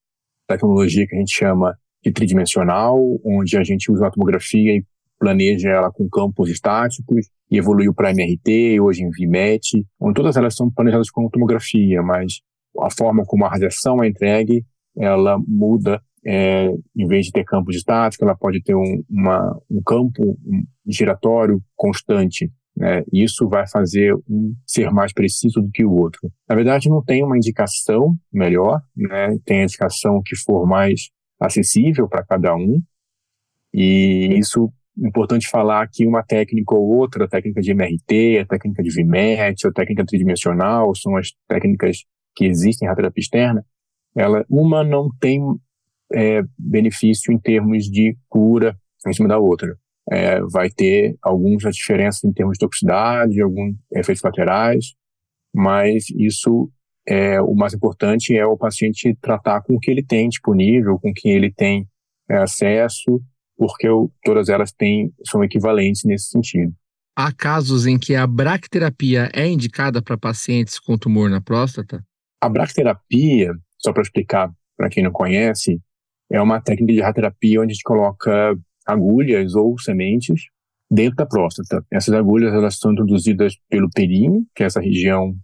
Tecnologia 0.48 1.06
que 1.06 1.15
a 1.15 1.20
gente 1.20 1.32
chama 1.32 1.77
de 2.03 2.12
tridimensional, 2.12 2.98
onde 3.24 3.56
a 3.56 3.63
gente 3.63 3.91
usa 3.91 4.06
uma 4.06 4.12
tomografia 4.12 4.75
e 4.77 4.84
planeja 5.20 5.70
ela 5.70 5.91
com 5.91 6.10
campos 6.10 6.50
estáticos, 6.50 7.27
e 7.51 7.58
evoluiu 7.58 7.94
para 7.94 8.12
MRT, 8.12 8.79
hoje 8.79 9.03
em 9.03 9.10
VMET, 9.10 9.86
onde 10.00 10.13
todas 10.13 10.38
elas 10.38 10.56
são 10.56 10.72
planejadas 10.72 11.12
com 11.12 11.29
tomografia, 11.29 12.01
mas 12.01 12.41
a 12.79 12.89
forma 12.89 13.25
como 13.25 13.46
a 13.46 13.50
radiação 13.50 14.01
é 14.03 14.08
entregue, 14.08 14.65
ela 14.98 15.38
muda, 15.46 16.01
é, 16.31 16.69
em 16.95 17.07
vez 17.07 17.25
de 17.25 17.31
ter 17.31 17.43
campos 17.43 17.75
estáticos, 17.75 18.21
ela 18.21 18.38
pode 18.38 18.62
ter 18.62 18.75
um, 18.75 19.03
uma, 19.09 19.59
um 19.67 19.81
campo 19.81 20.38
giratório 20.86 21.59
constante, 21.75 22.51
né? 22.77 23.03
Isso 23.12 23.50
vai 23.50 23.67
fazer 23.67 24.13
um 24.29 24.53
ser 24.63 24.91
mais 24.91 25.12
preciso 25.12 25.59
do 25.59 25.71
que 25.71 25.83
o 25.83 25.91
outro. 25.91 26.31
Na 26.48 26.55
verdade, 26.55 26.88
não 26.88 27.03
tem 27.03 27.24
uma 27.24 27.36
indicação 27.36 28.15
melhor, 28.31 28.79
né? 28.95 29.39
Tem 29.43 29.62
a 29.62 29.63
indicação 29.63 30.21
que 30.24 30.36
for 30.36 30.67
mais 30.67 31.09
acessível 31.41 32.07
para 32.07 32.24
cada 32.24 32.55
um, 32.55 32.79
e 33.74 34.38
isso 34.38 34.71
importante 34.95 35.50
falar 35.50 35.88
que 35.91 36.05
uma 36.05 36.21
técnica 36.21 36.75
ou 36.75 36.89
outra, 36.89 37.25
a 37.25 37.27
técnica 37.27 37.59
de 37.59 37.71
MRT, 37.71 38.39
a 38.39 38.45
técnica 38.45 38.83
de 38.83 38.91
VMET, 38.91 39.65
a 39.65 39.71
técnica 39.71 40.05
tridimensional, 40.05 40.93
são 40.93 41.17
as 41.17 41.29
técnicas 41.48 42.03
que 42.36 42.45
existem 42.45 42.88
em 42.88 42.93
terapia 42.93 43.21
externa, 43.21 43.65
ela, 44.15 44.45
uma 44.48 44.83
não 44.83 45.09
tem 45.19 45.41
é, 46.13 46.42
benefício 46.58 47.34
em 47.34 47.39
termos 47.39 47.86
de 47.86 48.18
cura 48.28 48.78
em 49.08 49.13
cima 49.13 49.28
da 49.28 49.38
outra. 49.38 49.78
É, 50.12 50.42
vai 50.42 50.70
ter 50.70 51.16
algumas 51.22 51.75
diferenças 51.75 52.24
em 52.24 52.34
termos 52.34 52.58
de 52.58 52.66
toxicidade, 52.66 53.42
alguns 53.42 53.75
efeitos 53.94 54.24
laterais, 54.24 54.94
mas 55.54 56.10
isso 56.10 56.70
é 57.08 57.42
o 57.42 57.56
mais 57.56 57.74
importante 57.74 58.36
é 58.36 58.46
o 58.46 58.58
paciente 58.58 59.16
tratar 59.22 59.62
com 59.62 59.75
o 59.75 59.80
que 59.80 59.89
ele 59.89 60.04
tem 60.04 60.30
disponível, 60.30 61.00
com 61.00 61.10
o 61.10 61.13
que 61.13 61.30
ele 61.30 61.51
tem 61.51 61.88
é, 62.30 62.38
acesso 62.38 63.22
porque 63.60 63.86
eu, 63.86 64.10
todas 64.24 64.48
elas 64.48 64.72
têm, 64.72 65.13
são 65.28 65.44
equivalentes 65.44 66.06
nesse 66.06 66.30
sentido. 66.30 66.74
Há 67.13 67.34
casos 67.34 67.86
em 67.86 68.00
que 68.00 68.16
a 68.16 68.25
bracterapia 68.25 69.30
é 69.34 69.46
indicada 69.46 70.01
para 70.01 70.18
pacientes 70.18 70.80
com 70.80 70.98
tumor 70.98 71.30
na 71.30 71.42
próstata? 71.42 72.01
A 72.42 72.48
bracterapia, 72.48 73.54
só 73.78 73.92
para 73.92 74.01
explicar 74.01 74.50
para 74.78 74.89
quem 74.89 75.04
não 75.04 75.12
conhece, 75.12 75.78
é 76.31 76.41
uma 76.41 76.62
técnica 76.62 76.93
de 76.93 77.01
radioterapia 77.01 77.62
onde 77.62 77.71
a 77.71 77.74
gente 77.74 77.83
coloca 77.83 78.55
agulhas 78.86 79.55
ou 79.55 79.77
sementes 79.79 80.43
dentro 80.89 81.15
da 81.15 81.25
próstata. 81.25 81.86
Essas 81.91 82.13
agulhas 82.13 82.53
elas 82.53 82.77
são 82.77 82.91
introduzidas 82.91 83.53
pelo 83.69 83.89
períneo, 83.89 84.45
que 84.55 84.63
é 84.63 84.65
essa 84.65 84.81
região 84.81 85.36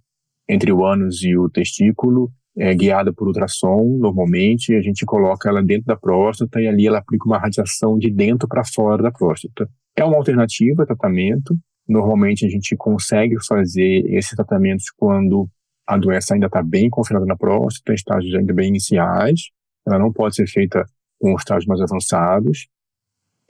entre 0.47 0.71
o 0.71 0.85
ânus 0.85 1.23
e 1.23 1.35
o 1.37 1.49
testículo, 1.49 2.31
é 2.57 2.73
guiada 2.73 3.11
por 3.11 3.27
ultrassom, 3.27 3.97
normalmente, 3.99 4.73
a 4.75 4.81
gente 4.81 5.05
coloca 5.05 5.49
ela 5.49 5.61
dentro 5.61 5.87
da 5.87 5.95
próstata 5.95 6.61
e 6.61 6.67
ali 6.67 6.87
ela 6.87 6.99
aplica 6.99 7.25
uma 7.25 7.37
radiação 7.37 7.97
de 7.97 8.09
dentro 8.09 8.47
para 8.47 8.63
fora 8.63 9.03
da 9.03 9.11
próstata. 9.11 9.69
É 9.95 10.03
uma 10.05 10.15
alternativa 10.15 10.83
a 10.83 10.85
tratamento. 10.85 11.57
Normalmente 11.87 12.45
a 12.45 12.49
gente 12.49 12.75
consegue 12.77 13.35
fazer 13.45 14.05
esses 14.09 14.31
tratamentos 14.35 14.85
quando 14.95 15.49
a 15.85 15.97
doença 15.97 16.33
ainda 16.33 16.47
está 16.47 16.63
bem 16.63 16.89
confinada 16.89 17.25
na 17.25 17.35
próstata, 17.35 17.93
estágios 17.93 18.33
ainda 18.33 18.53
bem 18.53 18.69
iniciais. 18.69 19.49
Ela 19.85 19.99
não 19.99 20.11
pode 20.11 20.35
ser 20.35 20.47
feita 20.47 20.85
com 21.19 21.35
estágios 21.35 21.65
mais 21.65 21.81
avançados. 21.81 22.67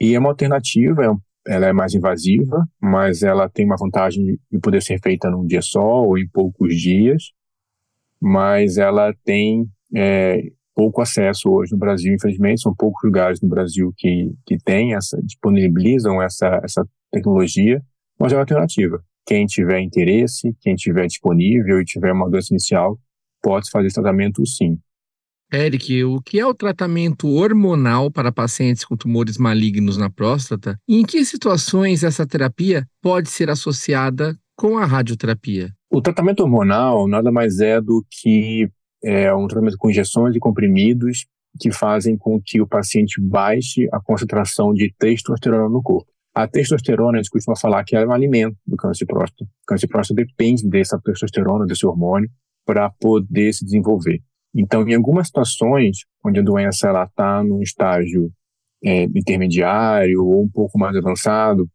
E 0.00 0.14
é 0.14 0.18
uma 0.18 0.30
alternativa, 0.30 1.04
é 1.04 1.26
ela 1.48 1.66
é 1.66 1.72
mais 1.72 1.94
invasiva, 1.94 2.66
mas 2.80 3.22
ela 3.22 3.48
tem 3.48 3.64
uma 3.64 3.76
vantagem 3.78 4.38
de 4.50 4.58
poder 4.58 4.82
ser 4.82 5.00
feita 5.00 5.30
num 5.30 5.46
dia 5.46 5.62
só 5.62 6.02
ou 6.02 6.18
em 6.18 6.28
poucos 6.28 6.74
dias 6.74 7.32
mas 8.20 8.76
ela 8.76 9.14
tem 9.24 9.68
é, 9.94 10.40
pouco 10.74 11.00
acesso 11.00 11.48
hoje 11.50 11.72
no 11.72 11.78
Brasil, 11.78 12.14
infelizmente, 12.14 12.62
são 12.62 12.74
poucos 12.74 13.02
lugares 13.04 13.40
no 13.40 13.48
Brasil 13.48 13.92
que, 13.96 14.32
que 14.44 14.56
têm 14.58 14.94
essa, 14.94 15.20
disponibilizam 15.22 16.22
essa, 16.22 16.60
essa 16.62 16.86
tecnologia, 17.10 17.82
mas 18.18 18.32
é 18.32 18.36
uma 18.36 18.42
alternativa. 18.42 19.02
Quem 19.24 19.46
tiver 19.46 19.80
interesse, 19.80 20.54
quem 20.60 20.74
tiver 20.74 21.06
disponível 21.06 21.80
e 21.80 21.84
tiver 21.84 22.12
uma 22.12 22.30
doença 22.30 22.52
inicial, 22.52 22.98
pode 23.42 23.70
fazer 23.70 23.86
esse 23.86 23.94
tratamento 23.94 24.44
sim. 24.46 24.78
Eric, 25.52 26.02
o 26.04 26.20
que 26.20 26.40
é 26.40 26.46
o 26.46 26.54
tratamento 26.54 27.28
hormonal 27.28 28.10
para 28.10 28.32
pacientes 28.32 28.84
com 28.84 28.96
tumores 28.96 29.38
malignos 29.38 29.96
na 29.96 30.10
próstata 30.10 30.76
e 30.88 31.00
em 31.00 31.04
que 31.04 31.24
situações 31.24 32.02
essa 32.02 32.26
terapia 32.26 32.84
pode 33.00 33.30
ser 33.30 33.48
associada 33.48 34.36
com 34.56 34.76
a 34.76 34.84
radioterapia? 34.84 35.72
O 35.90 36.02
tratamento 36.02 36.40
hormonal 36.40 37.06
nada 37.06 37.30
mais 37.30 37.60
é 37.60 37.80
do 37.80 38.04
que 38.10 38.68
é, 39.04 39.32
um 39.32 39.46
tratamento 39.46 39.76
com 39.78 39.88
injeções 39.88 40.34
e 40.34 40.40
comprimidos 40.40 41.26
que 41.60 41.70
fazem 41.70 42.16
com 42.18 42.40
que 42.44 42.60
o 42.60 42.66
paciente 42.66 43.20
baixe 43.20 43.88
a 43.92 44.00
concentração 44.00 44.74
de 44.74 44.92
testosterona 44.98 45.68
no 45.68 45.82
corpo. 45.82 46.10
A 46.34 46.46
testosterona, 46.46 47.18
a 47.18 47.22
gente 47.22 47.30
costuma 47.30 47.56
falar 47.56 47.82
que 47.84 47.96
é 47.96 48.06
um 48.06 48.12
alimento 48.12 48.56
do 48.66 48.76
câncer 48.76 49.04
de 49.04 49.06
próstata. 49.06 49.44
O 49.44 49.66
câncer 49.66 49.86
de 49.86 49.92
próstata 49.92 50.22
depende 50.22 50.68
dessa 50.68 51.00
testosterona, 51.02 51.64
desse 51.64 51.86
hormônio, 51.86 52.28
para 52.66 52.90
poder 52.90 53.54
se 53.54 53.64
desenvolver. 53.64 54.20
Então, 54.56 54.88
em 54.88 54.94
algumas 54.94 55.26
situações, 55.26 55.98
onde 56.24 56.40
a 56.40 56.42
doença 56.42 56.90
está 57.04 57.44
num 57.44 57.60
estágio 57.60 58.32
é, 58.82 59.02
intermediário 59.04 60.24
ou 60.24 60.42
um 60.44 60.48
pouco 60.48 60.78
mais 60.78 60.96
avançado, 60.96 61.68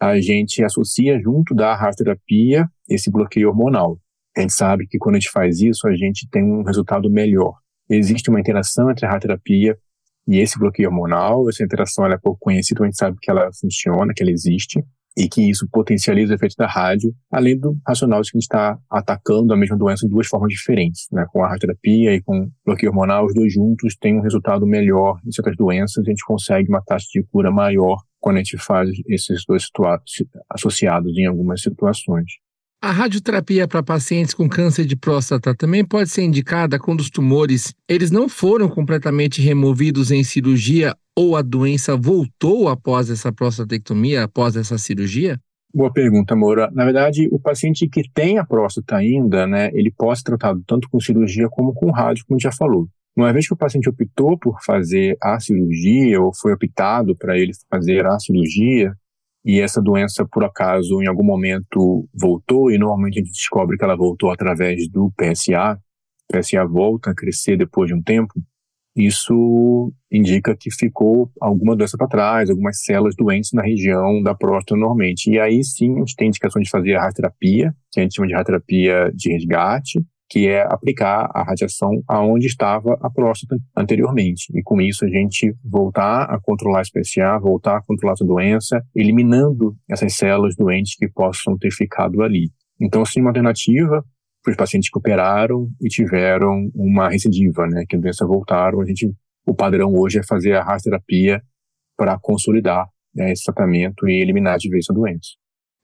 a 0.00 0.18
gente 0.20 0.62
associa 0.64 1.20
junto 1.20 1.54
da 1.54 1.74
radioterapia 1.74 2.66
esse 2.88 3.10
bloqueio 3.10 3.48
hormonal. 3.48 3.98
A 4.36 4.40
gente 4.40 4.54
sabe 4.54 4.86
que 4.86 4.98
quando 4.98 5.16
a 5.16 5.18
gente 5.18 5.30
faz 5.30 5.60
isso, 5.60 5.86
a 5.86 5.94
gente 5.94 6.26
tem 6.30 6.42
um 6.42 6.62
resultado 6.62 7.10
melhor. 7.10 7.54
Existe 7.88 8.30
uma 8.30 8.40
interação 8.40 8.90
entre 8.90 9.04
a 9.04 9.10
radioterapia 9.10 9.76
e 10.26 10.38
esse 10.38 10.58
bloqueio 10.58 10.88
hormonal. 10.88 11.48
Essa 11.48 11.62
interação 11.62 12.06
é 12.06 12.18
pouco 12.18 12.38
conhecida, 12.40 12.82
a 12.82 12.86
gente 12.86 12.96
sabe 12.96 13.18
que 13.20 13.30
ela 13.30 13.50
funciona, 13.60 14.12
que 14.14 14.22
ela 14.22 14.32
existe, 14.32 14.82
e 15.16 15.28
que 15.28 15.48
isso 15.48 15.68
potencializa 15.70 16.32
o 16.32 16.36
efeito 16.36 16.56
da 16.56 16.66
rádio, 16.66 17.14
além 17.30 17.58
do 17.58 17.76
racional 17.86 18.20
de 18.20 18.30
que 18.30 18.36
a 18.36 18.40
gente 18.40 18.50
está 18.50 18.78
atacando 18.90 19.52
a 19.52 19.56
mesma 19.56 19.76
doença 19.76 20.06
de 20.06 20.12
duas 20.12 20.26
formas 20.26 20.52
diferentes. 20.52 21.06
Né? 21.12 21.24
Com 21.30 21.44
a 21.44 21.48
radioterapia 21.48 22.14
e 22.14 22.20
com 22.20 22.50
bloqueio 22.64 22.90
hormonal, 22.90 23.26
os 23.26 23.34
dois 23.34 23.52
juntos 23.52 23.96
têm 23.96 24.18
um 24.18 24.22
resultado 24.22 24.66
melhor 24.66 25.20
em 25.24 25.30
certas 25.30 25.56
doenças, 25.56 26.04
a 26.04 26.10
gente 26.10 26.24
consegue 26.24 26.68
uma 26.68 26.82
taxa 26.82 27.06
de 27.12 27.22
cura 27.30 27.50
maior 27.50 27.96
quando 28.20 28.36
a 28.36 28.38
gente 28.38 28.56
faz 28.56 28.88
esses 29.08 29.44
dois 29.46 29.68
associados 30.50 31.16
em 31.16 31.26
algumas 31.26 31.60
situações. 31.60 32.43
A 32.84 32.90
radioterapia 32.90 33.66
para 33.66 33.82
pacientes 33.82 34.34
com 34.34 34.46
câncer 34.46 34.84
de 34.84 34.94
próstata 34.94 35.54
também 35.54 35.82
pode 35.82 36.10
ser 36.10 36.20
indicada 36.20 36.78
quando 36.78 37.00
os 37.00 37.08
tumores 37.08 37.72
eles 37.88 38.10
não 38.10 38.28
foram 38.28 38.68
completamente 38.68 39.40
removidos 39.40 40.10
em 40.10 40.22
cirurgia 40.22 40.94
ou 41.16 41.34
a 41.34 41.40
doença 41.40 41.96
voltou 41.96 42.68
após 42.68 43.08
essa 43.08 43.32
prostatectomia, 43.32 44.24
após 44.24 44.54
essa 44.54 44.76
cirurgia? 44.76 45.40
Boa 45.74 45.90
pergunta, 45.90 46.36
Moura. 46.36 46.70
Na 46.74 46.84
verdade, 46.84 47.26
o 47.32 47.40
paciente 47.40 47.88
que 47.88 48.02
tem 48.12 48.36
a 48.36 48.44
próstata 48.44 48.96
ainda, 48.96 49.46
né, 49.46 49.70
ele 49.72 49.90
pode 49.90 50.18
ser 50.18 50.24
tratado 50.24 50.62
tanto 50.66 50.86
com 50.90 51.00
cirurgia 51.00 51.48
como 51.48 51.72
com 51.72 51.90
rádio, 51.90 52.26
como 52.28 52.38
já 52.38 52.52
falou. 52.52 52.86
Uma 53.16 53.32
vez 53.32 53.48
que 53.48 53.54
o 53.54 53.56
paciente 53.56 53.88
optou 53.88 54.38
por 54.38 54.62
fazer 54.62 55.16
a 55.22 55.40
cirurgia 55.40 56.20
ou 56.20 56.34
foi 56.34 56.52
optado 56.52 57.16
para 57.16 57.38
ele 57.38 57.52
fazer 57.70 58.04
a 58.04 58.18
cirurgia, 58.18 58.94
e 59.44 59.60
essa 59.60 59.80
doença, 59.80 60.24
por 60.24 60.44
acaso, 60.44 61.02
em 61.02 61.06
algum 61.06 61.24
momento 61.24 62.08
voltou, 62.14 62.70
e 62.70 62.78
normalmente 62.78 63.18
a 63.18 63.22
gente 63.22 63.32
descobre 63.32 63.76
que 63.76 63.84
ela 63.84 63.96
voltou 63.96 64.30
através 64.30 64.88
do 64.88 65.12
PSA, 65.16 65.78
o 66.30 66.38
PSA 66.38 66.64
volta 66.64 67.10
a 67.10 67.14
crescer 67.14 67.56
depois 67.56 67.88
de 67.88 67.94
um 67.94 68.02
tempo, 68.02 68.32
isso 68.96 69.92
indica 70.10 70.56
que 70.56 70.70
ficou 70.70 71.28
alguma 71.40 71.74
doença 71.74 71.98
para 71.98 72.06
trás, 72.06 72.48
algumas 72.48 72.82
células 72.84 73.16
doentes 73.16 73.50
na 73.52 73.62
região 73.62 74.22
da 74.22 74.34
próstata 74.34 74.76
normalmente. 74.76 75.30
E 75.30 75.38
aí 75.38 75.64
sim 75.64 75.96
a 75.96 75.98
gente 75.98 76.14
tem 76.14 76.28
indicação 76.28 76.62
de 76.62 76.70
fazer 76.70 76.94
a 76.94 77.00
radioterapia, 77.00 77.74
que 77.90 77.98
a 77.98 78.02
gente 78.04 78.14
chama 78.14 78.28
de 78.28 78.34
radioterapia 78.34 79.10
de 79.12 79.32
resgate, 79.32 80.00
que 80.28 80.48
é 80.48 80.62
aplicar 80.62 81.30
a 81.34 81.42
radiação 81.42 82.02
aonde 82.08 82.46
estava 82.46 82.98
a 83.00 83.10
próstata 83.10 83.56
anteriormente. 83.76 84.46
E 84.54 84.62
com 84.62 84.80
isso 84.80 85.04
a 85.04 85.08
gente 85.08 85.54
voltar 85.62 86.24
a 86.24 86.40
controlar 86.40 86.82
esse 86.82 86.90
PSA, 86.92 87.38
voltar 87.38 87.76
a 87.76 87.82
controlar 87.82 88.14
essa 88.14 88.24
doença, 88.24 88.82
eliminando 88.94 89.76
essas 89.88 90.16
células 90.16 90.56
doentes 90.56 90.96
que 90.96 91.08
possam 91.08 91.56
ter 91.58 91.70
ficado 91.70 92.22
ali. 92.22 92.50
Então, 92.80 93.04
sim, 93.04 93.20
uma 93.20 93.30
alternativa 93.30 94.04
para 94.42 94.50
os 94.50 94.56
pacientes 94.56 94.90
que 94.90 94.98
operaram 94.98 95.68
e 95.80 95.88
tiveram 95.88 96.70
uma 96.74 97.08
recidiva, 97.08 97.66
né, 97.66 97.84
que 97.88 97.96
a 97.96 97.98
doença 97.98 98.26
voltaram, 98.26 98.80
a 98.80 98.84
gente, 98.84 99.10
o 99.46 99.54
padrão 99.54 99.94
hoje 99.94 100.18
é 100.18 100.22
fazer 100.22 100.54
a 100.54 100.62
radioterapia 100.62 101.42
para 101.96 102.18
consolidar 102.18 102.86
né, 103.14 103.32
esse 103.32 103.44
tratamento 103.44 104.06
e 104.06 104.20
eliminar 104.20 104.58
de 104.58 104.68
vez 104.68 104.86
a 104.90 104.92
doença. 104.92 105.30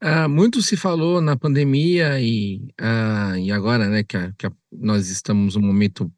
Ah, 0.00 0.26
muito 0.26 0.62
se 0.62 0.76
falou 0.76 1.20
na 1.20 1.36
pandemia 1.36 2.18
e, 2.20 2.68
ah, 2.80 3.34
e 3.38 3.52
agora, 3.52 3.86
né, 3.88 4.02
que, 4.02 4.16
a, 4.16 4.32
que 4.36 4.46
a, 4.46 4.52
nós 4.72 5.10
estamos 5.10 5.56
num 5.56 5.62
momento 5.62 6.10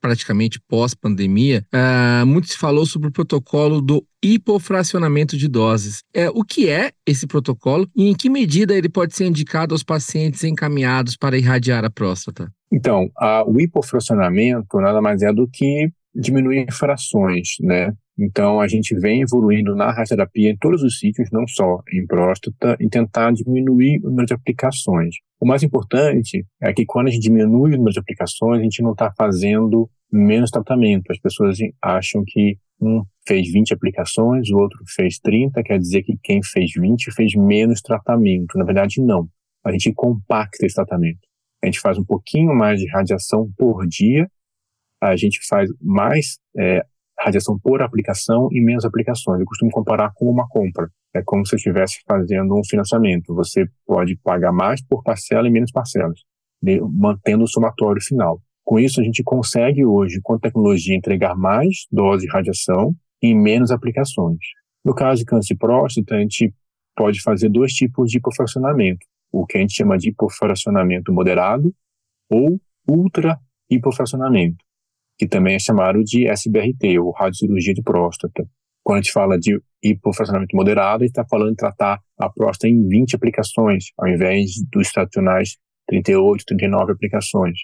praticamente 0.00 0.60
pós-pandemia, 0.60 1.64
ah, 1.72 2.24
muito 2.26 2.48
se 2.48 2.56
falou 2.56 2.86
sobre 2.86 3.08
o 3.08 3.12
protocolo 3.12 3.80
do 3.80 4.04
hipofracionamento 4.22 5.36
de 5.36 5.48
doses. 5.48 6.02
É, 6.14 6.28
o 6.30 6.42
que 6.42 6.68
é 6.68 6.92
esse 7.06 7.26
protocolo 7.26 7.88
e 7.94 8.08
em 8.08 8.14
que 8.14 8.28
medida 8.28 8.74
ele 8.74 8.88
pode 8.88 9.14
ser 9.14 9.26
indicado 9.26 9.74
aos 9.74 9.82
pacientes 9.82 10.42
encaminhados 10.44 11.16
para 11.16 11.36
irradiar 11.36 11.84
a 11.84 11.90
próstata? 11.90 12.50
Então, 12.72 13.10
a, 13.16 13.44
o 13.44 13.60
hipofracionamento 13.60 14.80
nada 14.80 15.00
mais 15.00 15.22
é 15.22 15.32
do 15.32 15.48
que 15.48 15.90
diminuir 16.14 16.66
frações, 16.72 17.48
né? 17.60 17.92
Então, 18.18 18.60
a 18.60 18.68
gente 18.68 18.94
vem 18.98 19.22
evoluindo 19.22 19.74
na 19.74 19.90
radioterapia 19.90 20.50
em 20.50 20.56
todos 20.56 20.82
os 20.82 20.98
sítios, 20.98 21.30
não 21.32 21.46
só 21.48 21.80
em 21.92 22.06
próstata, 22.06 22.76
em 22.78 22.88
tentar 22.88 23.32
diminuir 23.32 23.98
o 24.04 24.10
número 24.10 24.26
de 24.26 24.34
aplicações. 24.34 25.14
O 25.40 25.46
mais 25.46 25.62
importante 25.62 26.44
é 26.60 26.72
que 26.72 26.84
quando 26.84 27.08
a 27.08 27.10
gente 27.10 27.22
diminui 27.22 27.72
o 27.72 27.76
número 27.78 27.92
de 27.92 27.98
aplicações, 27.98 28.60
a 28.60 28.62
gente 28.62 28.82
não 28.82 28.92
está 28.92 29.10
fazendo 29.16 29.88
menos 30.12 30.50
tratamento. 30.50 31.10
As 31.10 31.18
pessoas 31.18 31.56
acham 31.80 32.22
que 32.26 32.58
um 32.80 33.02
fez 33.26 33.50
20 33.50 33.72
aplicações, 33.72 34.50
o 34.50 34.58
outro 34.58 34.78
fez 34.94 35.18
30, 35.18 35.62
quer 35.62 35.78
dizer 35.78 36.02
que 36.02 36.18
quem 36.22 36.42
fez 36.42 36.72
20 36.76 37.12
fez 37.12 37.34
menos 37.34 37.80
tratamento. 37.80 38.58
Na 38.58 38.64
verdade, 38.64 39.00
não. 39.00 39.28
A 39.64 39.72
gente 39.72 39.92
compacta 39.94 40.66
esse 40.66 40.74
tratamento. 40.74 41.20
A 41.62 41.66
gente 41.66 41.80
faz 41.80 41.98
um 41.98 42.04
pouquinho 42.04 42.54
mais 42.54 42.80
de 42.80 42.88
radiação 42.88 43.50
por 43.56 43.86
dia, 43.86 44.28
a 45.00 45.16
gente 45.16 45.40
faz 45.48 45.70
mais 45.80 46.38
é, 46.56 46.84
radiação 47.18 47.58
por 47.58 47.82
aplicação 47.82 48.48
e 48.52 48.60
menos 48.60 48.84
aplicações. 48.84 49.40
Eu 49.40 49.46
costumo 49.46 49.70
comparar 49.70 50.12
com 50.14 50.30
uma 50.30 50.46
compra. 50.48 50.88
É 51.14 51.22
como 51.22 51.46
se 51.46 51.54
eu 51.54 51.56
estivesse 51.56 52.00
fazendo 52.06 52.54
um 52.54 52.64
financiamento. 52.64 53.34
Você 53.34 53.66
pode 53.86 54.16
pagar 54.16 54.52
mais 54.52 54.84
por 54.84 55.02
parcela 55.02 55.48
e 55.48 55.50
menos 55.50 55.72
parcelas, 55.72 56.20
mantendo 56.92 57.44
o 57.44 57.48
somatório 57.48 58.02
final. 58.02 58.40
Com 58.64 58.78
isso, 58.78 59.00
a 59.00 59.04
gente 59.04 59.22
consegue 59.22 59.84
hoje, 59.84 60.20
com 60.22 60.38
tecnologia, 60.38 60.96
entregar 60.96 61.34
mais 61.34 61.86
dose 61.90 62.26
de 62.26 62.32
radiação 62.32 62.94
em 63.22 63.34
menos 63.34 63.70
aplicações. 63.70 64.38
No 64.84 64.94
caso 64.94 65.20
de 65.20 65.24
câncer 65.24 65.54
de 65.54 65.58
próstata, 65.58 66.14
a 66.14 66.20
gente 66.20 66.54
pode 66.96 67.20
fazer 67.20 67.48
dois 67.48 67.72
tipos 67.72 68.10
de 68.10 68.18
hipofracionamento. 68.18 69.04
O 69.32 69.46
que 69.46 69.58
a 69.58 69.60
gente 69.60 69.74
chama 69.74 69.98
de 69.98 70.10
hipofracionamento 70.10 71.12
moderado 71.12 71.74
ou 72.30 72.60
ultra 72.88 73.38
hipofracionamento 73.68 74.64
que 75.20 75.28
também 75.28 75.54
é 75.54 75.58
chamado 75.58 76.02
de 76.02 76.26
SBRT, 76.26 76.98
ou 76.98 77.10
radiocirurgia 77.10 77.74
de 77.74 77.82
próstata. 77.82 78.48
Quando 78.82 79.00
a 79.00 79.02
gente 79.02 79.12
fala 79.12 79.38
de 79.38 79.60
hipofracionamento 79.84 80.56
moderado, 80.56 81.02
a 81.02 81.06
gente 81.06 81.10
está 81.10 81.26
falando 81.28 81.50
de 81.50 81.56
tratar 81.56 82.00
a 82.18 82.30
próstata 82.30 82.68
em 82.68 82.88
20 82.88 83.16
aplicações, 83.16 83.84
ao 83.98 84.08
invés 84.08 84.52
dos 84.72 84.90
tradicionais 84.90 85.58
38, 85.88 86.42
39 86.46 86.92
aplicações. 86.92 87.58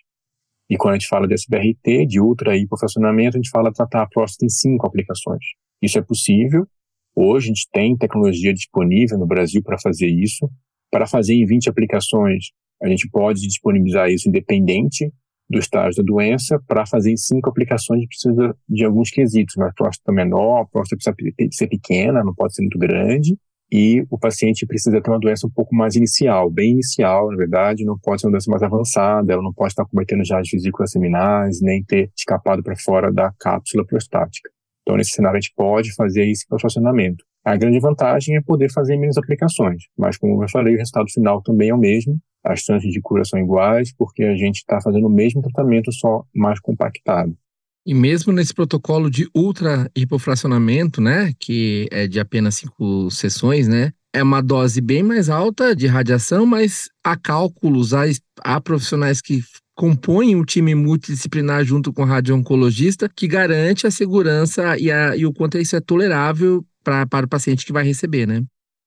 E 0.69 0.77
quando 0.77 0.97
a 0.97 0.99
gente 0.99 1.09
fala 1.09 1.27
de 1.27 1.33
SBRT, 1.33 2.05
de 2.07 2.21
ultra 2.21 2.55
hipofracionamento, 2.59 3.39
a 3.39 3.41
gente 3.41 3.49
fala 3.49 3.71
de 3.71 3.77
tratar 3.77 4.03
a 4.03 4.07
próstata 4.07 4.45
em 4.45 4.51
5 4.51 4.87
aplicações. 4.87 5.43
Isso 5.81 5.99
é 5.99 6.03
possível. 6.03 6.67
Hoje 7.15 7.47
a 7.47 7.49
gente 7.55 7.69
tem 7.73 7.97
tecnologia 7.97 8.53
disponível 8.53 9.17
no 9.17 9.27
Brasil 9.27 9.63
para 9.63 9.79
fazer 9.81 10.09
isso. 10.09 10.47
Para 10.91 11.07
fazer 11.07 11.33
em 11.33 11.47
20 11.47 11.71
aplicações, 11.71 12.51
a 12.83 12.87
gente 12.87 13.09
pode 13.09 13.41
disponibilizar 13.41 14.11
isso 14.11 14.29
independente 14.29 15.11
do 15.49 15.59
estágio 15.59 16.03
da 16.03 16.07
doença 16.07 16.61
para 16.67 16.85
fazer 16.87 17.13
em 17.13 17.17
cinco 17.17 17.49
aplicações 17.49 18.07
precisa 18.07 18.57
de 18.69 18.85
alguns 18.85 19.11
quesitos, 19.11 19.55
mas 19.57 19.75
próstata 19.75 20.13
menor, 20.13 20.63
a 20.63 20.67
próstata 20.67 21.15
precisa 21.15 21.35
ser 21.53 21.69
pequena, 21.69 22.25
não 22.25 22.35
pode 22.35 22.55
ser 22.55 22.63
muito 22.63 22.79
grande, 22.79 23.37
e 23.71 24.05
o 24.11 24.19
paciente 24.19 24.65
precisa 24.67 25.01
ter 25.01 25.11
uma 25.11 25.19
doença 25.19 25.47
um 25.47 25.51
pouco 25.51 25.75
mais 25.75 25.97
inicial, 25.97 26.51
bem 26.51 26.73
inicial, 26.73 27.31
na 27.31 27.37
verdade, 27.37 27.85
não 27.85 27.99
pode 27.99 28.21
ser 28.21 28.29
uma 28.29 28.33
doença 28.33 28.51
mais 28.51 28.63
avançada, 28.63 29.33
ela 29.33 29.43
não 29.43 29.53
pode 29.53 29.73
estar 29.73 29.85
cometendo 29.85 30.25
já 30.25 30.39
as 30.39 30.49
vesículas 30.49 30.91
seminais, 30.91 31.61
nem 31.61 31.83
ter 31.83 32.11
escapado 32.17 32.63
para 32.63 32.77
fora 32.77 33.13
da 33.13 33.33
cápsula 33.39 33.85
prostática. 33.85 34.51
Então, 34.83 34.97
nesse 34.97 35.11
cenário, 35.11 35.37
a 35.37 35.41
gente 35.41 35.53
pode 35.57 35.93
fazer 35.95 36.29
esse 36.29 36.47
fracionamento. 36.49 37.25
A 37.47 37.57
grande 37.57 37.79
vantagem 37.79 38.37
é 38.37 38.41
poder 38.41 38.73
fazer 38.73 38.97
menos 38.97 39.17
aplicações, 39.17 39.85
mas 39.97 40.19
como 40.19 40.43
eu 40.43 40.49
falei, 40.49 40.75
o 40.75 40.79
resultado 40.79 41.09
final 41.09 41.41
também 41.41 41.69
é 41.69 41.75
o 41.75 41.79
mesmo, 41.79 42.19
as 42.43 42.59
chances 42.59 42.91
de 42.91 43.01
cura 43.01 43.25
são 43.25 43.39
iguais, 43.39 43.95
porque 43.97 44.25
a 44.25 44.35
gente 44.35 44.57
está 44.57 44.81
fazendo 44.81 45.07
o 45.07 45.11
mesmo 45.11 45.41
tratamento, 45.41 45.93
só 45.93 46.25
mais 46.35 46.59
compactado. 46.59 47.33
E 47.87 47.95
mesmo 47.95 48.33
nesse 48.33 48.53
protocolo 48.53 49.09
de 49.09 49.29
ultra 49.33 49.89
hipofracionamento, 49.95 51.01
né, 51.01 51.33
que 51.39 51.87
é 51.93 52.09
de 52.09 52.19
apenas 52.19 52.57
cinco 52.57 53.09
sessões, 53.13 53.69
né, 53.69 53.93
é 54.13 54.25
uma 54.25 54.41
dose 54.41 54.81
bem 54.81 55.05
mais 55.05 55.31
alta 55.31 55.73
de 55.73 55.87
radiação, 55.87 56.45
mas 56.45 56.89
há 57.05 57.17
cálculos, 57.17 57.95
há, 57.95 58.07
há 58.43 58.61
profissionais 58.61 59.21
que 59.21 59.41
compõem 59.73 60.35
o 60.35 60.45
time 60.45 60.75
multidisciplinar 60.75 61.65
junto 61.65 61.93
com 61.93 62.03
o 62.03 62.07
radio-oncologista 62.07 63.09
que 63.09 63.29
garante 63.29 63.87
a 63.87 63.91
segurança 63.93 64.77
e, 64.81 64.91
a, 64.91 65.17
e 65.17 65.25
o 65.25 65.33
quanto 65.33 65.59
isso 65.59 65.77
é 65.77 65.81
tolerável 65.81 66.65
pra, 66.87 67.05
para 67.05 67.27
o 67.27 67.29
paciente 67.29 67.67
que 67.67 67.73
vai 67.73 67.85
receber, 67.85 68.29
né? 68.29 68.45